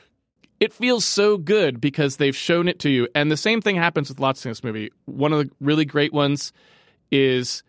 [0.60, 3.06] it feels so good because they've shown it to you.
[3.14, 4.90] And the same thing happens with lots in this movie.
[5.04, 6.52] One of the really great ones
[7.10, 7.62] is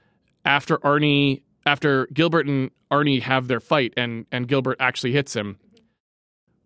[0.45, 5.57] after Arnie, after Gilbert and Arnie have their fight, and and Gilbert actually hits him,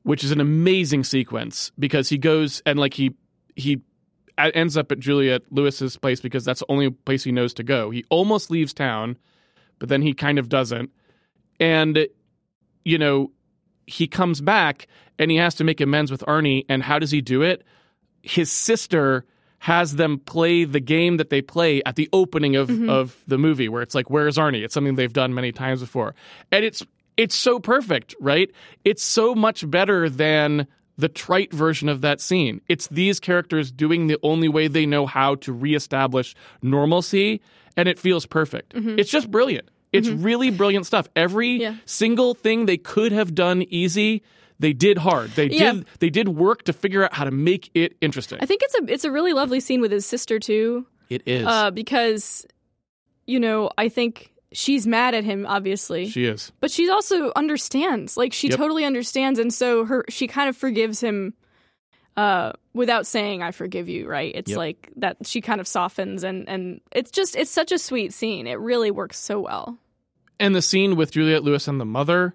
[0.04, 3.16] which is an amazing sequence because he goes and like he
[3.56, 3.82] he
[4.38, 7.90] ends up at Juliette Lewis's place because that's the only place he knows to go.
[7.90, 9.18] He almost leaves town,
[9.80, 10.92] but then he kind of doesn't,
[11.60, 12.08] and
[12.84, 13.32] you know
[13.86, 14.88] he comes back
[15.20, 16.66] and he has to make amends with Arnie.
[16.70, 17.64] And how does he do it?
[18.22, 19.26] His sister
[19.60, 22.90] has them play the game that they play at the opening of, mm-hmm.
[22.90, 26.16] of the movie, where it's like, "Where's Arnie?" It's something they've done many times before,
[26.52, 26.84] and it's
[27.16, 28.50] it's so perfect, right?
[28.84, 30.68] It's so much better than
[30.98, 32.62] the trite version of that scene.
[32.68, 37.42] It's these characters doing the only way they know how to reestablish normalcy,
[37.76, 38.74] and it feels perfect.
[38.76, 39.70] It's just brilliant.
[39.92, 41.08] It's really brilliant stuff.
[41.16, 41.76] Every Yeah.
[41.86, 44.24] single thing they could have done easy,
[44.60, 45.32] they did hard.
[45.32, 45.74] They Yeah.
[45.74, 48.40] did they did work to figure out how to make it interesting.
[48.42, 50.86] I think it's a it's a really lovely scene with his sister too.
[51.10, 51.46] it is.
[51.46, 52.46] uh, because
[53.28, 56.52] you know I think she's mad at him obviously, she is.
[56.60, 58.16] but she also understands.
[58.18, 58.58] Like she Yep.
[58.58, 61.34] totally understands, and so her she kind of forgives him
[62.16, 64.32] uh, without saying "I forgive you." Right?
[64.36, 64.58] It's Yep.
[64.58, 65.18] like that.
[65.26, 68.48] She kind of softens, and and it's just it's such a sweet scene.
[68.48, 69.78] It really works so well.
[70.40, 72.34] And the scene with Juliette Lewis and the mother,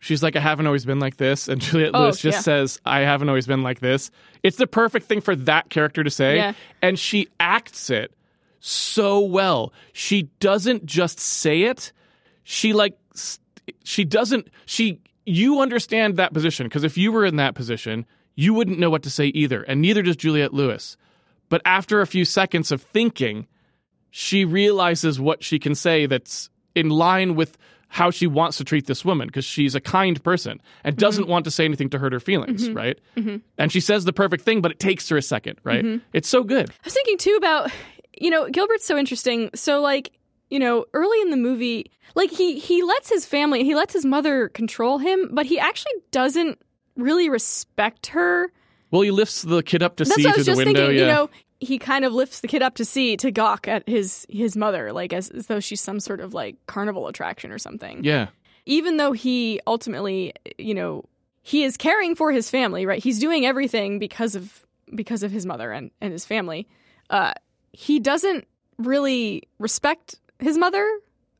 [0.00, 1.48] she's like, I haven't always been like this.
[1.48, 2.42] And Juliette Oh, Lewis just yeah.
[2.42, 4.10] says, I haven't always been like this.
[4.44, 6.36] It's the perfect thing for that character to say.
[6.36, 6.52] Yeah.
[6.80, 8.12] And she acts it
[8.60, 9.72] so well.
[9.92, 11.92] She doesn't just say it.
[12.44, 12.98] She like
[13.84, 18.54] she doesn't she you understand that position because if you were in that position, you
[18.54, 20.96] wouldn't know what to say either, and neither does Juliette Lewis.
[21.48, 23.46] But after a few seconds of thinking,
[24.10, 28.86] she realizes what she can say that's in line with how she wants to treat
[28.86, 31.00] this woman because she's a kind person and mm-hmm.
[31.00, 32.76] doesn't want to say anything to hurt her feelings, mm-hmm.
[32.76, 32.98] right?
[33.16, 33.36] Mm-hmm.
[33.56, 36.02] And she says the perfect thing, but it takes her a second, right?
[36.12, 36.68] It's so good.
[36.70, 37.70] I was thinking too about,
[38.20, 39.50] you know, Gilbert's so interesting.
[39.54, 40.10] So like,
[40.50, 44.04] you know, early in the movie, like he he lets his family, he lets his
[44.04, 46.58] mother control him, but he actually doesn't
[46.96, 48.50] really respect her.
[48.90, 50.86] Well, he lifts the kid up to That's see through was the just window.
[50.86, 50.96] thinking.
[50.96, 51.02] yeah.
[51.02, 54.26] You know, he kind of lifts the kid up to see to gawk at his
[54.30, 58.02] his mother, like as, as though she's some sort of like carnival attraction or something.
[58.04, 58.28] yeah.
[58.66, 61.04] Even though he ultimately, you know,
[61.42, 63.02] he is caring for his family, right?
[63.02, 66.68] He's doing everything because of because of his mother and, and his family.
[67.10, 67.32] Uh,
[67.72, 68.46] he doesn't
[68.78, 70.86] really respect his mother.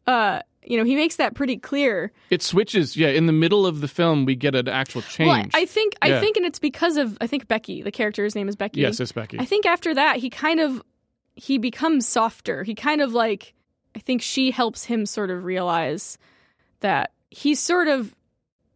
[0.07, 2.13] Uh, you know, he makes that pretty clear.
[2.31, 2.97] It switches.
[2.97, 3.09] Yeah.
[3.09, 5.29] In the middle of the film, we get an actual change.
[5.29, 6.21] Well, I think I Yeah.
[6.21, 8.81] think, and it's because of I think Becky, the character's name is Becky.
[8.81, 9.39] yes, it's Becky.
[9.39, 10.83] I think after that he kind of
[11.37, 12.65] he becomes softer.
[12.65, 13.55] He kind of like
[13.95, 16.19] I think she helps him sort of realize
[16.81, 18.15] that he's sort of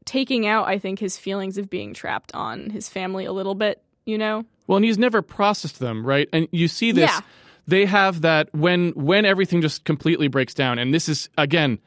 [0.05, 3.83] taking out I think his feelings of being trapped on his family a little bit,
[4.07, 4.45] you know?
[4.67, 6.29] Well, and he's never processed them, right?
[6.33, 7.11] And you see this.
[7.11, 7.21] Yeah.
[7.67, 11.79] They have that when when everything just completely breaks down, and this is again,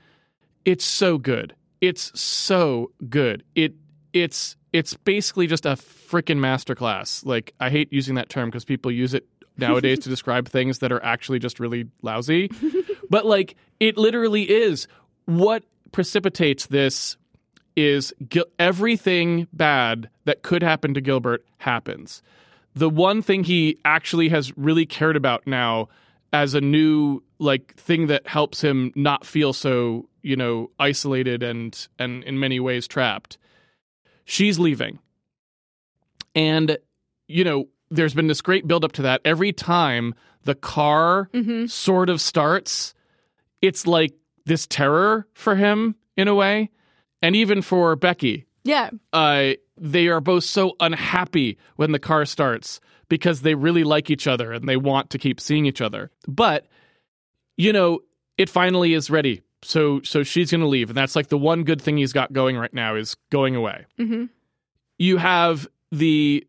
[0.63, 1.53] it's so good.
[1.81, 3.43] It's so good.
[3.55, 3.73] It
[4.13, 7.25] it's it's basically just a freaking masterclass.
[7.25, 10.91] Like I hate using that term because people use it nowadays to describe things that
[10.91, 12.49] are actually just really lousy.
[13.09, 14.87] but like it literally is
[15.25, 17.17] what precipitates this
[17.75, 22.21] is Gil- everything bad that could happen to Gilbert happens.
[22.75, 25.87] The one thing he actually has really cared about now
[26.33, 31.87] as a new like thing that helps him not feel so, you know, isolated and
[31.97, 33.37] and in many ways trapped.
[34.25, 34.99] She's leaving.
[36.33, 36.77] And
[37.27, 39.21] you know, there's been this great build up to that.
[39.25, 41.69] Every time the car Mhm.
[41.69, 42.93] sort of starts,
[43.61, 44.13] it's like
[44.45, 46.69] this terror for him in a way.
[47.21, 48.91] And even for Becky, Yeah.
[49.11, 54.25] uh, they are both so unhappy when the car starts because they really like each
[54.27, 56.11] other and they want to keep seeing each other.
[56.27, 56.67] But
[57.57, 57.99] you know,
[58.37, 59.41] it finally is ready.
[59.61, 62.33] So so she's going to leave, and that's like the one good thing he's got
[62.33, 63.85] going right now is going away.
[63.99, 64.29] Mhm.
[64.97, 66.45] You have the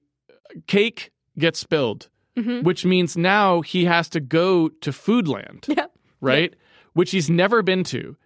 [0.66, 2.62] cake gets spilled, Mhm.
[2.64, 5.86] which means now he has to go to Foodland Yeah.
[6.20, 6.54] right?
[6.92, 8.16] Which he's never been to.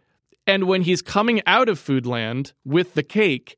[0.46, 3.56] And when he's coming out of Foodland with the cake,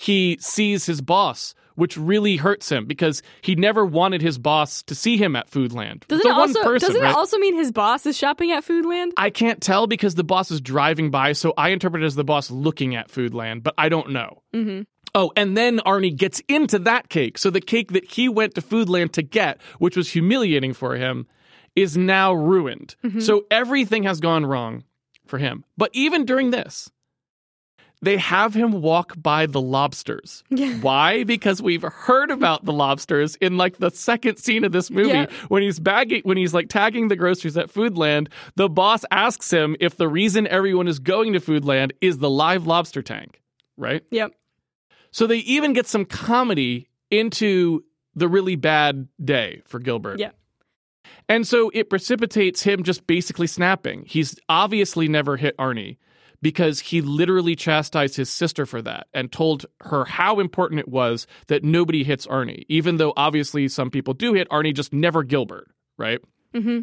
[0.00, 4.94] he sees his boss, which really hurts him because he never wanted his boss to
[4.94, 6.06] see him at Foodland.
[6.06, 7.10] Doesn't it also person, doesn't right?
[7.10, 9.10] it also mean his boss is shopping at Foodland?
[9.16, 12.22] I can't tell because the boss is driving by, so I interpret it as the
[12.22, 14.42] boss looking at Foodland, but I don't know.
[14.54, 14.82] Mm-hmm.
[15.16, 17.36] Oh, and then Arnie gets into that cake.
[17.36, 21.26] So the cake that he went to Foodland to get, which was humiliating for him,
[21.74, 22.94] is now ruined.
[23.18, 24.84] So everything has gone wrong
[25.26, 25.64] for him.
[25.76, 26.88] But even during this,
[28.00, 30.44] they have him walk by the lobsters.
[30.50, 30.74] Yeah.
[30.74, 31.24] Why?
[31.24, 35.62] Because we've heard about the lobsters in like the second scene of this movie when
[35.62, 39.96] he's bagging when he's like tagging the groceries at Foodland, the boss asks him if
[39.96, 43.42] the reason everyone is going to Foodland is the live lobster tank,
[43.76, 44.04] right?
[44.10, 44.32] Yep.
[45.10, 47.82] So they even get some comedy into
[48.14, 50.18] the really bad day for Gilbert.
[50.18, 50.30] Yeah.
[51.28, 54.04] And so it precipitates him just basically snapping.
[54.06, 55.96] He's obviously never hit Arnie
[56.42, 61.26] because he literally chastised his sister for that and told her how important it was
[61.48, 65.68] that nobody hits Arnie, even though obviously some people do hit Arnie, just never Gilbert,
[65.96, 66.20] right?
[66.54, 66.80] hmm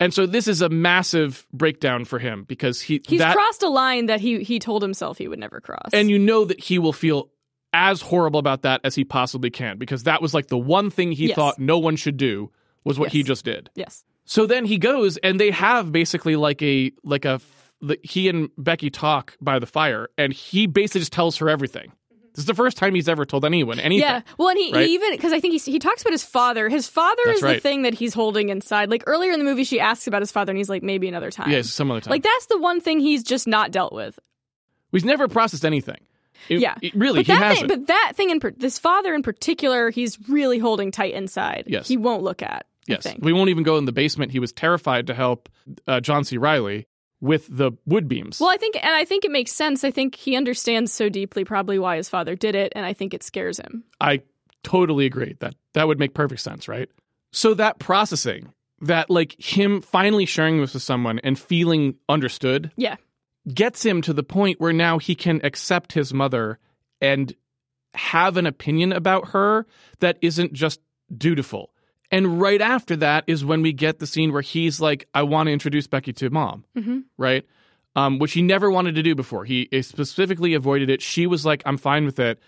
[0.00, 3.68] And so this is a massive breakdown for him because he He's that crossed a
[3.68, 5.90] line that he he told himself he would never cross.
[5.92, 7.30] and you know that he will feel
[7.74, 11.10] as horrible about that as he possibly can because that was like the one thing
[11.12, 11.36] he Yes.
[11.36, 12.50] thought no one should do
[12.84, 13.70] was what he just did.
[13.74, 14.04] yes.
[14.24, 17.40] So then he goes and they have basically like a like a
[17.82, 21.92] the, he and Becky talk by the fire and he basically just tells her everything.
[22.34, 24.08] This is the first time he's ever told anyone anything.
[24.08, 24.22] Yeah.
[24.38, 24.86] Well, and he, right?
[24.86, 26.70] he even because I think he he talks about his father.
[26.70, 28.88] His father That's is the thing that he's holding inside.
[28.88, 31.30] Like earlier in the movie, she asks about his father, and he's like, maybe another
[31.30, 31.50] time.
[31.50, 32.10] Yeah, some other time.
[32.10, 34.18] Like that's the one thing he's just not dealt with.
[34.92, 35.98] He's never processed anything.
[36.48, 36.74] It- Yeah.
[36.80, 37.68] it- really, But he hasn't.
[37.68, 41.64] thing, but that thing in this father in particular, he's really holding tight inside.
[41.66, 41.86] Yes.
[41.86, 42.66] He won't look at.
[42.88, 44.32] Yes, we won't even go in the basement.
[44.32, 45.48] He was terrified to help
[45.86, 46.36] uh, John C.
[46.36, 46.88] Reilly
[47.22, 48.38] with the wood beams.
[48.40, 49.84] Well, I think, and I think it makes sense.
[49.84, 53.14] I think he understands so deeply probably why his father did it, and I think
[53.14, 53.84] it scares him.
[54.00, 54.20] I
[54.64, 55.36] totally agree.
[55.40, 56.90] That that would make perfect sense, right?
[57.30, 58.52] So that processing,
[58.82, 62.96] that like him finally sharing this with someone and feeling understood, Yeah.
[63.54, 66.58] gets him to the point where now he can accept his mother
[67.00, 67.32] and
[67.94, 69.66] have an opinion about her
[70.00, 70.80] that isn't just
[71.16, 71.71] dutiful.
[72.12, 75.46] And right after that is when we get the scene where he's like, I want
[75.48, 77.44] to introduce Becky to mom, hmm right?
[77.96, 79.44] Um, which he never wanted to do before.
[79.44, 81.02] He specifically avoided it.
[81.02, 82.38] She was like, I'm fine with it.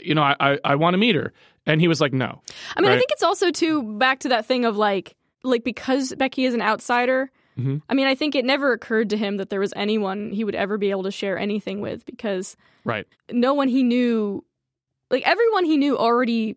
[0.00, 1.32] You know, I, I, I want to meet her.
[1.66, 2.40] And he was like, no.
[2.76, 6.14] I mean, I think it's also too back to that thing of like, like because
[6.16, 7.30] Becky is an outsider.
[7.58, 7.82] Mhm.
[7.88, 10.54] I mean, I think it never occurred to him that there was anyone he would
[10.54, 13.06] ever be able to share anything with because Right.
[13.30, 14.44] no one he knew,
[15.10, 16.56] like everyone he knew already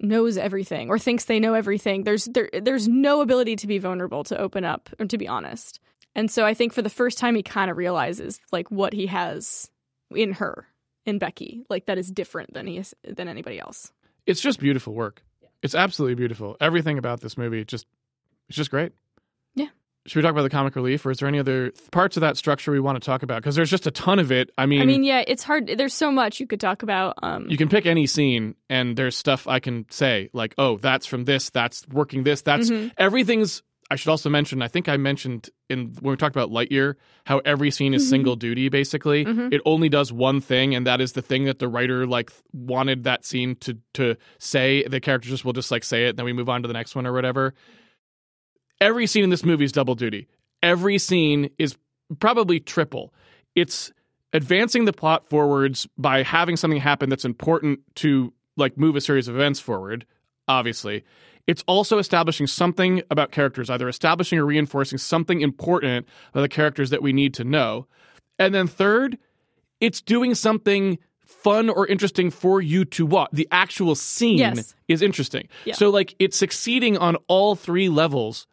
[0.00, 2.04] knows everything or thinks they know everything.
[2.04, 5.80] There's there there's no ability to be vulnerable, to open up, or to be honest.
[6.14, 9.06] And so I think for the first time he kind of realizes like what he
[9.06, 9.70] has
[10.14, 10.66] in her,
[11.04, 13.92] in Becky, like that is different than he is than anybody else.
[14.26, 15.22] It's just beautiful work.
[15.62, 16.56] It's absolutely beautiful.
[16.60, 17.86] Everything about this movie just
[18.48, 18.92] it's just great.
[20.06, 22.36] Should we talk about the comic relief, or is there any other parts of that
[22.36, 23.42] structure we want to talk about?
[23.42, 24.50] Because there's just a ton of it.
[24.56, 25.66] I mean, I mean, yeah, it's hard.
[25.76, 27.14] There's so much you could talk about.
[27.22, 31.06] Um, you can pick any scene, and there's stuff I can say like, "Oh, that's
[31.06, 31.50] from this.
[31.50, 32.42] That's working this.
[32.42, 32.92] That's Mhm.
[32.98, 34.62] everything's." I should also mention.
[34.62, 36.94] I think I mentioned in when we talked about Lightyear
[37.24, 38.10] how every scene is Mhm.
[38.10, 38.68] single duty.
[38.68, 39.52] Basically, Mhm.
[39.54, 43.04] it only does one thing, and that is the thing that the writer like wanted
[43.04, 44.82] that scene to to say.
[44.82, 46.74] The character just will just like say it, and then we move on to the
[46.74, 47.54] next one or whatever.
[48.80, 50.28] Every scene in this movie is double duty.
[50.62, 51.76] Every scene is
[52.18, 53.12] probably triple.
[53.54, 53.92] It's
[54.32, 59.28] advancing the plot forwards by having something happen that's important to like move a series
[59.28, 60.04] of events forward
[60.48, 61.04] obviously
[61.46, 66.90] it's also establishing something about characters either establishing or reinforcing something important about the characters
[66.90, 67.86] that we need to know
[68.38, 69.16] and then third
[69.80, 74.74] it's doing something fun or interesting for you to watch the actual scene Yes.
[74.88, 75.74] is interesting Yeah.
[75.74, 78.46] so like it's succeeding on all three levels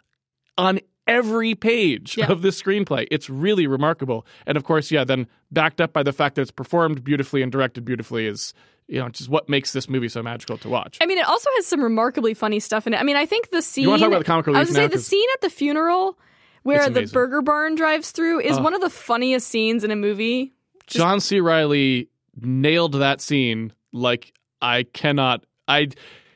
[0.57, 2.31] on every page Yeah.
[2.31, 3.07] of this screenplay.
[3.11, 4.25] It's really remarkable.
[4.45, 7.51] And of course, yeah, then backed up by the fact that it's performed beautifully and
[7.51, 8.53] directed beautifully is,
[8.87, 10.97] you know, just what makes this movie so magical to watch.
[11.01, 12.97] I mean, it also has some remarkably funny stuff in it.
[12.97, 13.83] I mean, I think the scene.
[13.83, 14.57] You wanna talk about the comic relief?
[14.57, 16.17] I was gonna say the scene at the funeral
[16.63, 18.63] where the burger barn drives through is Ugh.
[18.63, 20.53] one of the funniest scenes in a movie.
[20.87, 21.41] John C.
[21.41, 22.07] Reilly
[22.39, 25.89] nailed that scene like I cannot I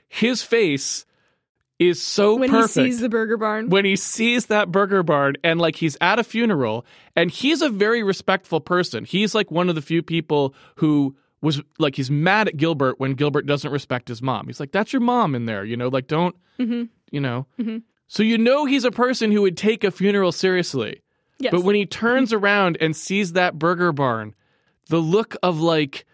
[0.10, 1.06] his face
[1.80, 2.76] is so when perfect.
[2.86, 3.70] he sees the burger barn.
[3.70, 7.70] when he sees that burger barn and like he's at a funeral and he's a
[7.70, 9.06] very respectful person.
[9.06, 13.14] He's like one of the few people who was like he's mad at Gilbert when
[13.14, 14.48] Gilbert doesn't respect his mom.
[14.48, 16.90] He's like that's your mom in there, you know, like don't, Mhm.
[17.12, 17.46] you know.
[17.60, 17.84] Mhm.
[18.08, 21.02] So you know he's a person who would take a funeral seriously.
[21.40, 21.52] yes.
[21.52, 24.34] But when he turns around and sees that burger barn,
[24.90, 26.06] the look of like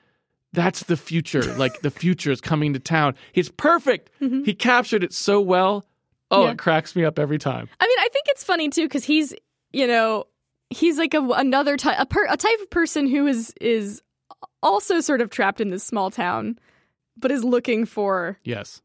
[0.54, 3.16] that's the future, like the future is coming to town.
[3.34, 4.10] He's perfect.
[4.20, 5.86] He captured it so well.
[6.32, 6.45] Oh, Mm-hmm.
[6.45, 6.51] Yeah.
[6.54, 7.68] it cracks me up every time.
[7.80, 9.34] I mean, I think it's funny too because he's,
[9.72, 10.26] you know,
[10.70, 14.01] he's like a, another type, a, per, a type of person who is is
[14.64, 16.58] also sort of trapped in this small town,
[17.18, 18.82] but is looking for Yes.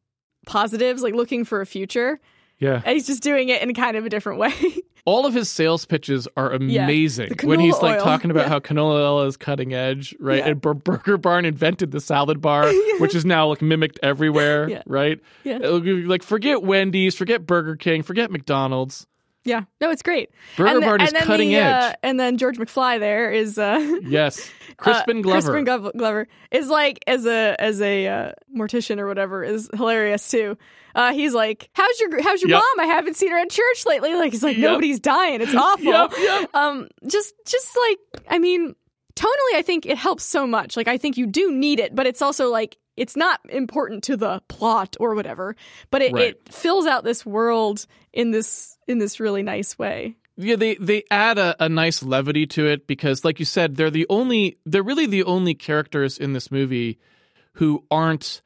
[0.47, 2.21] positives, like looking for a future.
[2.59, 2.83] Yeah.
[2.85, 4.53] And he's just doing it in kind of a different way.
[5.05, 7.33] All of his sales pitches are amazing.
[7.39, 8.05] The when he's like oil.
[8.05, 8.49] talking about Yeah.
[8.49, 10.39] how canola oil is cutting edge, right?
[10.39, 10.49] Yeah.
[10.49, 14.83] And Bur- Burger Barn invented the salad bar, which is now like mimicked everywhere, Yeah.
[14.87, 15.19] right?
[15.45, 15.59] Yeah.
[15.63, 19.07] Like forget Wendy's, forget Burger King, forget McDonald's.
[19.45, 20.31] Yeah, no, it's great.
[20.57, 21.93] Burger and the- is cutting the, edge.
[21.93, 24.51] Uh, and then George McFly there is uh, yes.
[24.77, 25.53] Crispin uh, Glover.
[25.53, 30.57] Crispin Glover is like as a as a uh, mortician or whatever is hilarious too.
[30.95, 32.61] Uh, he's like, "How's your How's your Yep.
[32.77, 32.81] mom?
[32.81, 34.71] I haven't seen her at church lately." Like he's like, Yep.
[34.71, 35.41] "Nobody's dying.
[35.41, 36.55] It's awful." Yep, yep.
[36.55, 38.75] Um, just just like I mean,
[39.15, 40.77] tonally, I think it helps so much.
[40.77, 44.17] Like I think you do need it, but it's also like it's not important to
[44.17, 45.57] the plot or whatever.
[45.91, 46.25] But it, Right.
[46.31, 50.17] it fills out this world in this in this really nice way.
[50.37, 53.91] Yeah, they they add a, a nice levity to it because, like you said, they're
[53.91, 56.99] the only they're really the only characters in this movie
[57.55, 58.41] who aren't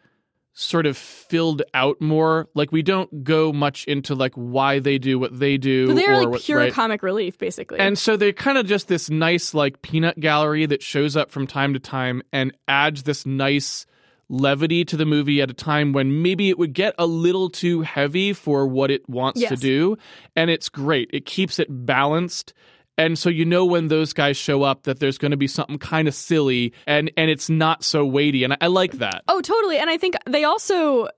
[0.55, 2.49] sort of filled out more.
[2.55, 5.87] Like we don't go much into like why they do what they do.
[5.89, 6.73] So they're or like what, pure right?
[6.73, 7.79] comic relief, basically.
[7.79, 11.47] And so they're kind of just this nice like peanut gallery that shows up from
[11.47, 13.87] time to time and adds this nice
[14.33, 17.83] levity to the movie at a time when maybe it would get a little too
[17.83, 19.97] heavy for what it wants to do.
[20.35, 21.11] And it's great.
[21.13, 22.55] It keeps it balanced.
[22.99, 25.79] And so you know when those guys show up that there's going to be something
[25.79, 29.23] kind of silly and and it's not so weighty and I, I like that.
[29.29, 29.79] Oh, totally.
[29.79, 31.09] And I think they also,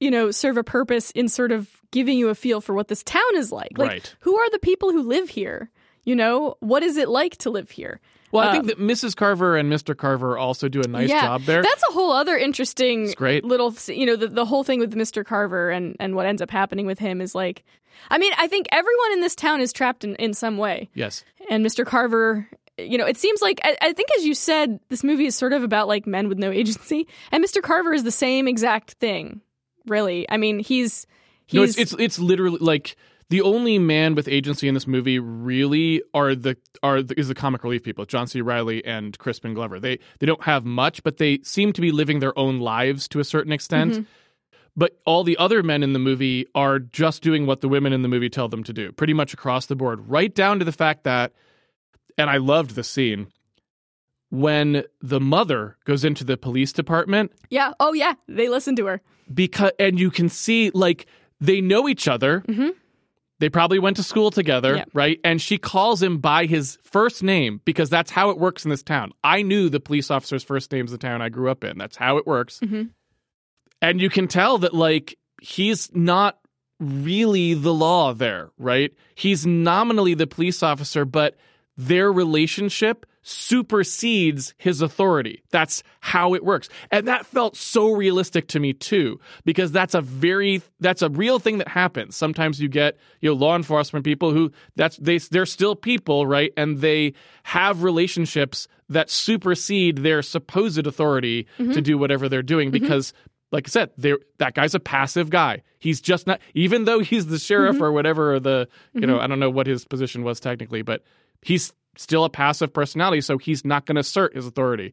[0.00, 3.02] you know, serve a purpose in sort of giving you a feel for what this
[3.02, 3.78] town is like.
[3.78, 4.14] Like, Right.
[4.20, 5.70] who are the people who live here?
[6.04, 8.00] You know, what is it like to live here?
[8.32, 9.14] Well, I Uh, think that Mrs.
[9.14, 9.96] Carver and Mr.
[9.96, 11.62] Carver also do a nice yeah, job there.
[11.62, 13.44] That's a whole other interesting It's great.
[13.44, 15.24] little, you know, the, the whole thing with Mr.
[15.24, 17.62] Carver and, and what ends up happening with him is like,
[18.10, 20.90] I mean, I think everyone in this town is trapped in, in some way.
[20.94, 21.24] yes.
[21.48, 21.86] And Mr.
[21.86, 25.36] Carver, you know, it seems like, I, I think as you said, this movie is
[25.36, 27.06] sort of about like men with no agency.
[27.30, 27.62] And Mr.
[27.62, 29.42] Carver is the same exact thing,
[29.86, 30.28] really.
[30.28, 31.06] I mean, he's,
[31.52, 32.96] no, it's He's- it's it's literally like
[33.30, 37.34] the only man with agency in this movie really are the are the, is the
[37.34, 38.40] comic relief people, John C.
[38.40, 39.80] Reilly and Crispin Glover.
[39.80, 43.20] They they don't have much, but they seem to be living their own lives to
[43.20, 44.06] a certain extent.
[44.76, 48.02] But all the other men in the movie are just doing what the women in
[48.02, 50.72] the movie tell them to do, pretty much across the board, right down to the
[50.72, 51.32] fact that,
[52.18, 53.28] and I loved the scene
[54.30, 57.72] when the mother goes into the police department Yeah.
[57.78, 58.14] Oh yeah.
[58.28, 59.00] They listen to her.
[59.32, 61.06] because and you can see like
[61.40, 62.40] they know each other.
[62.48, 62.70] Mhm.
[63.44, 64.84] They probably went to school together, Yeah.
[64.94, 65.20] right?
[65.22, 68.82] And she calls him by his first name because that's how it works in this
[68.82, 69.12] town.
[69.22, 71.76] I knew the police officer's first name's the town I grew up in.
[71.76, 72.58] That's how it works.
[72.60, 72.88] Mhm.
[73.82, 76.38] And you can tell that like he's not
[76.80, 78.94] really the law there, right?
[79.14, 81.36] He's nominally the police officer, but
[81.76, 85.42] their relationship supersedes his authority.
[85.50, 86.68] That's how it works.
[86.90, 91.38] And that felt so realistic to me too because that's a very that's a real
[91.38, 92.16] thing that happens.
[92.16, 96.52] Sometimes you get, you know, law enforcement people who that's they they're still people, right?
[96.56, 97.14] And they
[97.44, 101.72] have relationships that supersede their supposed authority mm-hmm.
[101.72, 102.84] to do whatever they're doing mm-hmm.
[102.84, 103.14] because
[103.52, 105.62] like I said, there that guy's a passive guy.
[105.78, 107.84] He's just not even though he's the sheriff mm-hmm.
[107.84, 111.02] or whatever or the you know, I don't know what his position was technically, but
[111.40, 114.92] he's still a passive personality, so he's not going to assert his authority.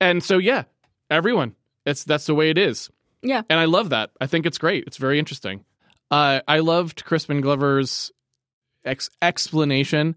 [0.00, 0.64] And so yeah,
[1.10, 1.54] everyone,
[1.86, 2.90] it's that's the way it is.
[3.22, 3.42] Yeah.
[3.48, 4.10] And I love that.
[4.20, 4.84] I think it's great.
[4.86, 5.64] It's very interesting.
[6.10, 8.12] Uh, I loved Crispin Glover's
[8.84, 10.14] ex- explanation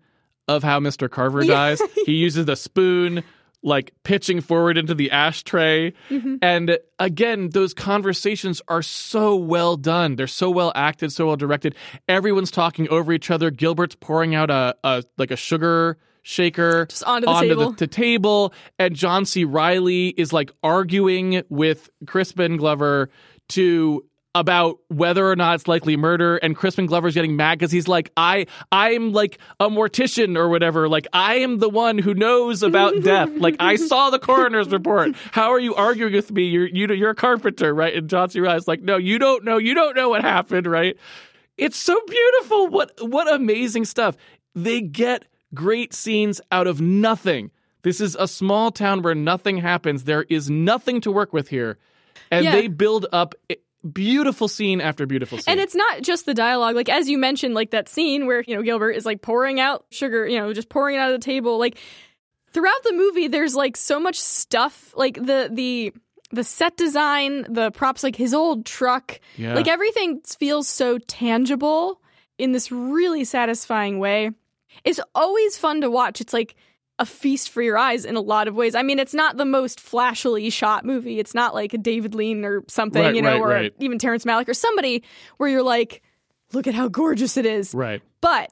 [0.48, 1.10] of how Mr.
[1.10, 1.82] Carver dies.
[2.06, 3.24] he uses the spoon,
[3.64, 5.94] like pitching forward into the ashtray.
[6.42, 10.16] And again, those conversations are so well done.
[10.16, 11.76] They're so well acted, so well directed.
[12.08, 13.50] Everyone's talking over each other.
[13.50, 15.98] Gilbert's pouring out a, a like a sugar
[16.28, 17.72] shaker Just onto the table.
[17.72, 19.46] the table, and John C.
[19.46, 23.10] Reilly is like arguing with Crispin Glover
[23.50, 24.04] to
[24.36, 26.36] about whether or not it's likely murder.
[26.38, 30.90] And Crispin Glover's getting mad because he's like I I'm like a mortician or whatever.
[30.90, 33.30] Like I am the one who knows about death.
[33.32, 35.16] Like I saw the coroner's report.
[35.32, 36.44] How are you arguing with me?
[36.44, 37.96] You're you, you're a carpenter right?
[37.96, 38.42] And John C.
[38.42, 39.58] Riley's like no you don't know.
[39.58, 40.98] You don't know what happened right?
[41.58, 42.68] It's so beautiful.
[42.68, 44.18] What what amazing stuff.
[44.54, 47.52] They get great scenes out of nothing
[47.84, 51.78] this is a small town where nothing happens there is nothing to work with here
[52.32, 52.52] and Yeah.
[52.52, 53.34] they build up
[53.94, 56.76] beautiful scene after beautiful scene And it's not just the dialogue.
[56.76, 59.86] Like as you mentioned, like that scene where you know Gilbert is like pouring out
[59.92, 61.58] sugar, you know, just pouring it out of the table.
[61.58, 61.78] Like
[62.52, 64.94] throughout the movie, there's like so much stuff.
[64.98, 65.94] Like the the
[66.32, 69.54] the set design, the props, like his old truck, Yeah.
[69.54, 72.02] like everything feels so tangible
[72.38, 74.32] in this really satisfying way.
[74.84, 76.22] It's always fun to watch.
[76.22, 76.56] It's like
[77.00, 78.74] a feast for your eyes in a lot of ways.
[78.74, 81.20] I mean, it's not the most flashily shot movie.
[81.20, 83.74] It's not like a David Lean or something, Right, you know, right, or right.
[83.80, 85.04] even Terrence Malick or somebody
[85.38, 86.02] where you're like,
[86.54, 87.74] look at how gorgeous it is.
[87.74, 88.50] right But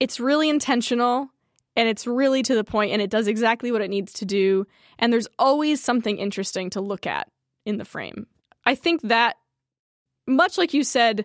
[0.00, 1.28] it's really intentional
[1.76, 4.66] and it's really to the point and it does exactly what it needs to do.
[4.98, 7.28] And there's always something interesting to look at
[7.64, 8.26] in the frame.
[8.64, 9.36] I think that,
[10.26, 11.24] much like you said,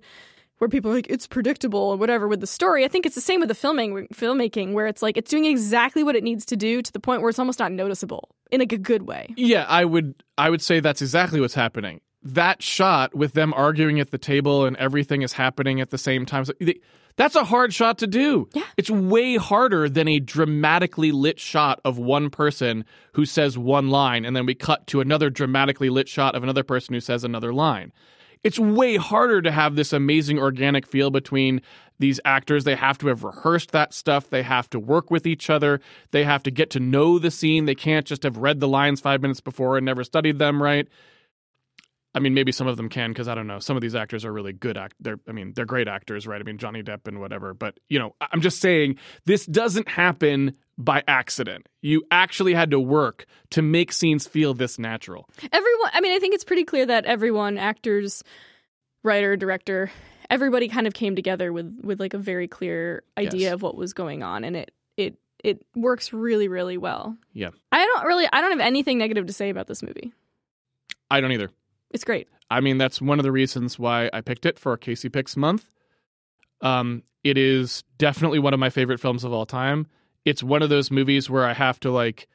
[0.62, 3.22] where people are like, it's predictable and whatever with the story, I think it's the
[3.22, 6.56] same with the filming, filmmaking, where it's like it's doing exactly what it needs to
[6.56, 9.34] do to the point where it's almost not noticeable in like a good way.
[9.36, 12.00] Yeah, I would I would say that's exactly what's happening.
[12.22, 16.28] That shot with them arguing at the table and everything is happening at the same
[16.28, 16.46] time.
[16.46, 16.80] so they-
[17.16, 18.48] That's a hard shot to do.
[18.54, 18.62] Yeah.
[18.78, 24.26] It's way harder than a dramatically lit shot of one person who says one line
[24.26, 27.52] and then we cut to another dramatically lit shot of another person who says another
[27.52, 27.92] line.
[28.44, 31.62] It's way harder to have this amazing organic feel between
[32.00, 32.64] these actors.
[32.64, 34.30] They have to have rehearsed that stuff.
[34.30, 35.80] They have to work with each other.
[36.12, 37.66] They have to get to know the scene.
[37.66, 40.88] They can't just have read the lines five minutes before and never studied them right.
[42.14, 43.60] I mean, maybe some of them can because I don't know.
[43.60, 44.96] Some of these actors are really good act.
[45.00, 46.42] They're, I mean, they're great actors, right?
[46.42, 47.54] I mean, Johnny Depp and whatever.
[47.54, 51.68] But you know, I'm just saying this doesn't happen by accident.
[51.82, 55.28] You actually had to work to make scenes feel this natural.
[55.52, 58.24] Everyone, I mean, I think it's pretty clear that everyone, actors,
[59.04, 59.92] writer, director,
[60.30, 63.54] everybody kind of came together with with like a very clear idea Yes.
[63.54, 67.18] of what was going on, and it it it works really really well.
[67.34, 67.50] Yeah.
[67.72, 70.12] I don't really, I don't have anything negative to say about this movie.
[71.10, 71.50] I don't either.
[71.90, 72.28] It's great.
[72.50, 75.70] I mean, that's one of the reasons why I picked it for Casey Picks Month.
[76.62, 79.88] Um, it is definitely one of my favorite films of all time.
[80.26, 82.28] It's one of those movies where I have to like,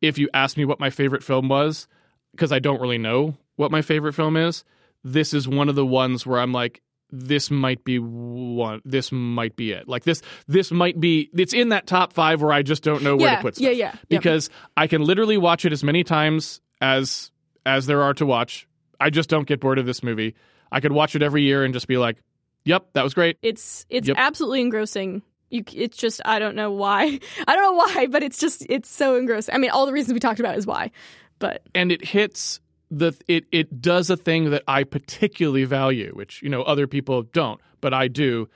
[0.00, 1.88] if you ask me what my favorite film was,
[2.32, 4.64] because I don't really know what my favorite film is,
[5.02, 6.80] this is one of the ones where I'm like,
[7.10, 8.80] this might be one.
[8.84, 9.86] This might be it.
[9.88, 10.20] Like this.
[10.48, 11.30] This might be.
[11.36, 13.60] It's in that top five where I just don't know where yeah, to put.
[13.60, 14.18] yeah, Stuff yeah, yeah.
[14.18, 17.30] because I can literally watch it as many times as
[17.64, 18.66] as there are to watch.
[18.98, 20.34] I just don't get bored of this movie.
[20.72, 22.16] I could watch it every year and just be like,
[22.64, 23.36] Yep, that was great.
[23.42, 24.16] It's it's Yep.
[24.18, 25.22] absolutely engrossing.
[25.54, 27.20] You, it's just I don't know why.
[27.46, 29.54] I don't know why, but it's just it's so engrossing.
[29.54, 30.90] I mean, all the reasons we talked about is why,
[31.38, 32.58] but and it hits
[32.90, 37.22] the it it does a thing that I particularly value, which you know other people
[37.22, 38.48] don't, but I do.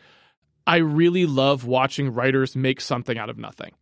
[0.67, 3.75] I really love watching writers make something out of nothing.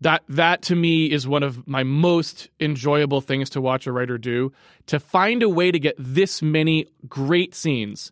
[0.00, 4.18] That that to me is one of my most enjoyable things to watch a writer
[4.18, 4.52] do.
[4.86, 8.10] To find a way to get this many great scenes,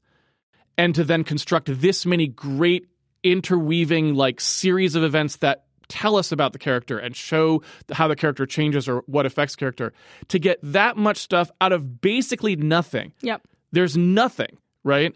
[0.78, 2.86] and to then construct this many great
[3.22, 8.14] interweaving like series of events that tell us about the character and show how the
[8.14, 9.92] character changes or what affects character.
[10.28, 13.42] To get that much stuff out of basically nothing yep.
[13.72, 15.14] there's nothing right?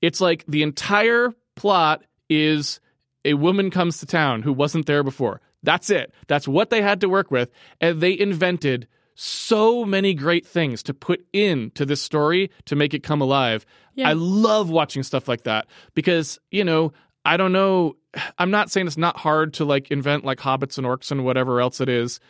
[0.00, 2.80] It's like the entire plot is
[3.24, 5.40] a woman comes to town who wasn't there before.
[5.62, 6.12] That's it.
[6.28, 7.50] That's what they had to work with.
[7.80, 13.02] And they invented so many great things to put into this story to make it
[13.02, 13.66] come alive.
[13.96, 14.10] Yeah.
[14.10, 16.92] i love watching stuff like that because you know
[17.24, 17.96] i don't know
[18.38, 21.60] i'm not saying it's not hard to like invent like hobbits and orcs and whatever
[21.60, 22.20] else it is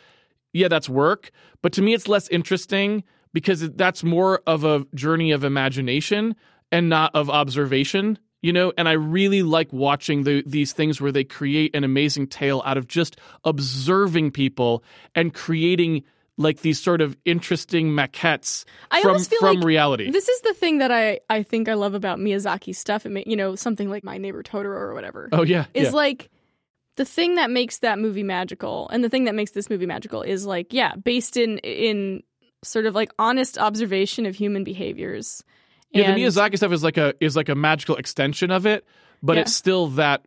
[0.53, 1.31] yeah, that's work.
[1.61, 6.35] But to me, it's less interesting because that's more of a journey of imagination
[6.71, 8.17] and not of observation.
[8.41, 12.27] You know, and I really like watching the, these things where they create an amazing
[12.27, 14.81] tale out of just observing people
[15.13, 16.03] and creating
[16.39, 20.09] like these sort of interesting maquettes I from from like reality.
[20.09, 23.05] This is the thing that I I think I love about Miyazaki stuff.
[23.05, 25.91] It ma- you know something like My Neighbor Totoro or whatever oh yeah, is yeah.
[25.91, 26.29] like
[26.95, 30.21] the thing that makes that movie magical, and the thing that makes this movie magical
[30.21, 32.23] is like yeah, based in in
[32.63, 35.43] sort of like honest observation of human behaviors.
[35.91, 38.85] yeah, And- the Miyazaki stuff is like a is like a magical extension of it,
[39.21, 39.41] but Yeah.
[39.43, 40.23] it's still that.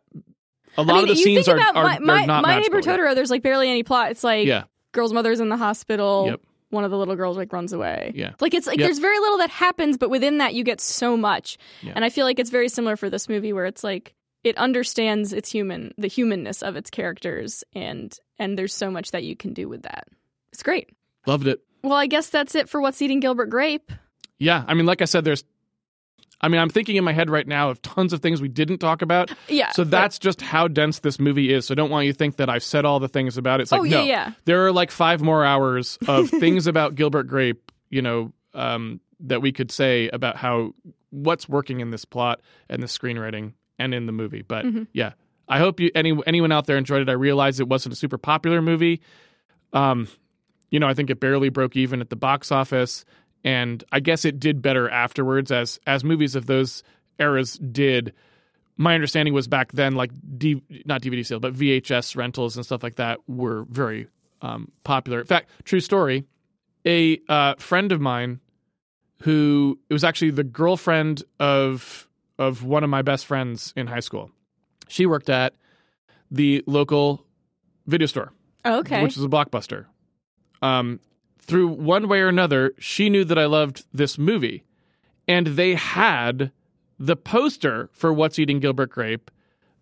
[0.75, 2.41] A lot I mean, of the you scenes think are, about are, my, are not
[2.41, 2.79] my magical.
[2.79, 3.13] neighbor Totoro.
[3.15, 4.09] There's like barely any plot.
[4.09, 4.63] It's like Yeah,
[4.93, 6.27] girl's mother's in the hospital.
[6.27, 6.41] Yep.
[6.69, 8.13] One of the little girls like runs away.
[8.15, 8.31] Yeah.
[8.39, 8.87] like it's like Yep.
[8.87, 11.57] there's very little that happens, but within that you get so much.
[11.81, 11.93] Yeah.
[11.95, 14.13] And I feel like it's very similar for this movie, where it's like
[14.43, 19.23] it understands its human, the humanness of its characters, and and there's so much that
[19.23, 20.07] you can do with that.
[20.51, 20.89] It's great.
[21.27, 21.59] loved it.
[21.83, 23.91] Well, I guess that's it for what's eating Gilbert Grape.
[24.39, 25.43] Yeah, I mean, like I said, there's.
[26.43, 28.77] I mean, I'm thinking in my head right now of tons of things we didn't
[28.79, 29.31] talk about.
[29.47, 29.71] Yeah.
[29.71, 31.65] So that's just how dense this movie is.
[31.65, 33.63] So don't want you to think that I've said all the things about it.
[33.63, 34.31] It's like, Oh, yeah, no, yeah.
[34.45, 39.41] there are like five more hours of things about Gilbert Grape, you know, um, that
[39.41, 40.73] we could say about how
[41.11, 44.41] what's working in this plot and the screenwriting and in the movie.
[44.41, 44.83] But Mm-hmm.
[44.93, 45.13] yeah,
[45.47, 47.09] I hope you any anyone out there enjoyed it.
[47.09, 49.01] I realize it wasn't a super popular movie.
[49.71, 50.07] Um,
[50.71, 53.05] you know, I think it barely broke even at the box office,
[53.43, 56.83] and I guess it did better afterwards as as movies of those
[57.19, 58.13] eras did.
[58.75, 62.81] My understanding was back then, like D, not DVD sales, but VHS rentals and stuff
[62.81, 64.07] like that were very
[64.41, 65.19] um, popular.
[65.19, 66.25] In fact, true story,
[66.85, 68.39] a uh, friend of mine
[69.21, 72.07] who it was actually the girlfriend of
[72.39, 74.31] of one of my best friends in high school.
[74.87, 75.53] She worked at
[76.31, 77.25] the local
[77.85, 78.33] video store
[78.65, 79.03] Oh, okay.
[79.03, 79.85] which is a blockbuster.
[80.61, 80.99] Um,
[81.45, 84.63] through one way or another, she knew that I loved this movie,
[85.27, 86.51] and they had
[86.99, 89.29] the poster for What's Eating Gilbert Grape,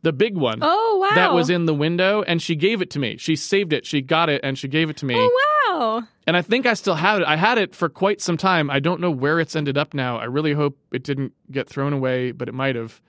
[0.01, 1.15] the big one oh wow.
[1.15, 3.17] that was in the window, and she gave it to me.
[3.17, 5.15] She saved it, she got it, and she gave it to me.
[5.15, 6.03] Oh wow.
[6.27, 7.27] And I think I still have it.
[7.27, 8.69] I had it for quite some time.
[8.69, 10.17] I don't know where it's ended up now.
[10.17, 12.99] I really hope it didn't get thrown away, but it might have.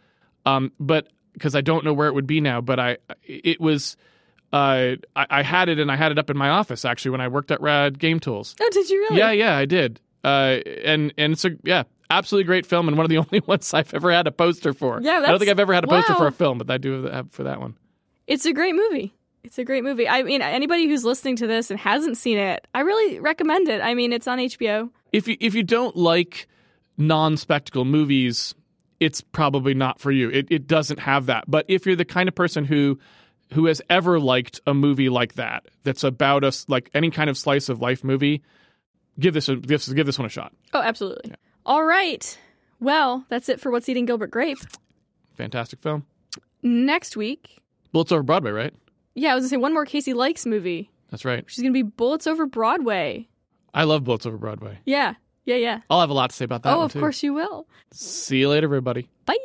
[0.45, 3.97] Um, but because I don't know where it would be now, but I it was.
[4.53, 7.21] Uh, I, I had it and I had it up in my office actually when
[7.23, 8.55] I worked at Rad Game Tools.
[8.61, 9.19] Oh, did you really?
[9.19, 10.01] Yeah, yeah, I did.
[10.25, 13.73] Uh, and and it's a yeah, absolutely great film and one of the only ones
[13.73, 15.01] I've ever had a poster for.
[15.03, 16.19] Yeah, I don't think I've ever had a poster wow.
[16.19, 17.77] for a film, but I do have for that one.
[18.27, 19.15] It's a great movie.
[19.43, 20.09] It's a great movie.
[20.09, 23.81] I mean, anybody who's listening to this and hasn't seen it, I really recommend it.
[23.81, 24.91] I mean, it's on HBO.
[25.13, 26.47] if you if you don't like
[26.97, 28.55] non-spectacle movies,
[29.01, 30.31] it's probably not for you.
[30.31, 31.45] It it doesn't have that.
[31.49, 33.01] But if you're the kind of person who
[33.53, 37.37] who has ever liked a movie like that, that's about us like any kind of
[37.37, 38.43] slice of life movie,
[39.19, 40.53] give this a, give, this- give this one a shot.
[40.73, 41.35] Oh, absolutely.
[41.65, 42.39] All right.
[42.81, 44.59] Well, that's it for What's Eating Gilbert Grape.
[45.37, 46.05] Fantastic film.
[46.63, 47.59] Next week,
[47.93, 48.75] Bullets over Broadway, right?
[49.15, 50.91] yeah, I was to say one more Casey Likes movie.
[51.11, 51.45] That's right.
[51.47, 53.29] She's going to be Bullets Over Broadway.
[53.75, 54.79] I love Bullets over Broadway.
[54.87, 55.15] Yeah.
[55.45, 55.81] Yeah, yeah.
[55.91, 57.01] I'll have a lot to say about that oh, of too.
[57.01, 57.67] course you will.
[57.93, 59.09] See you later, everybody.
[59.27, 59.37] Bye.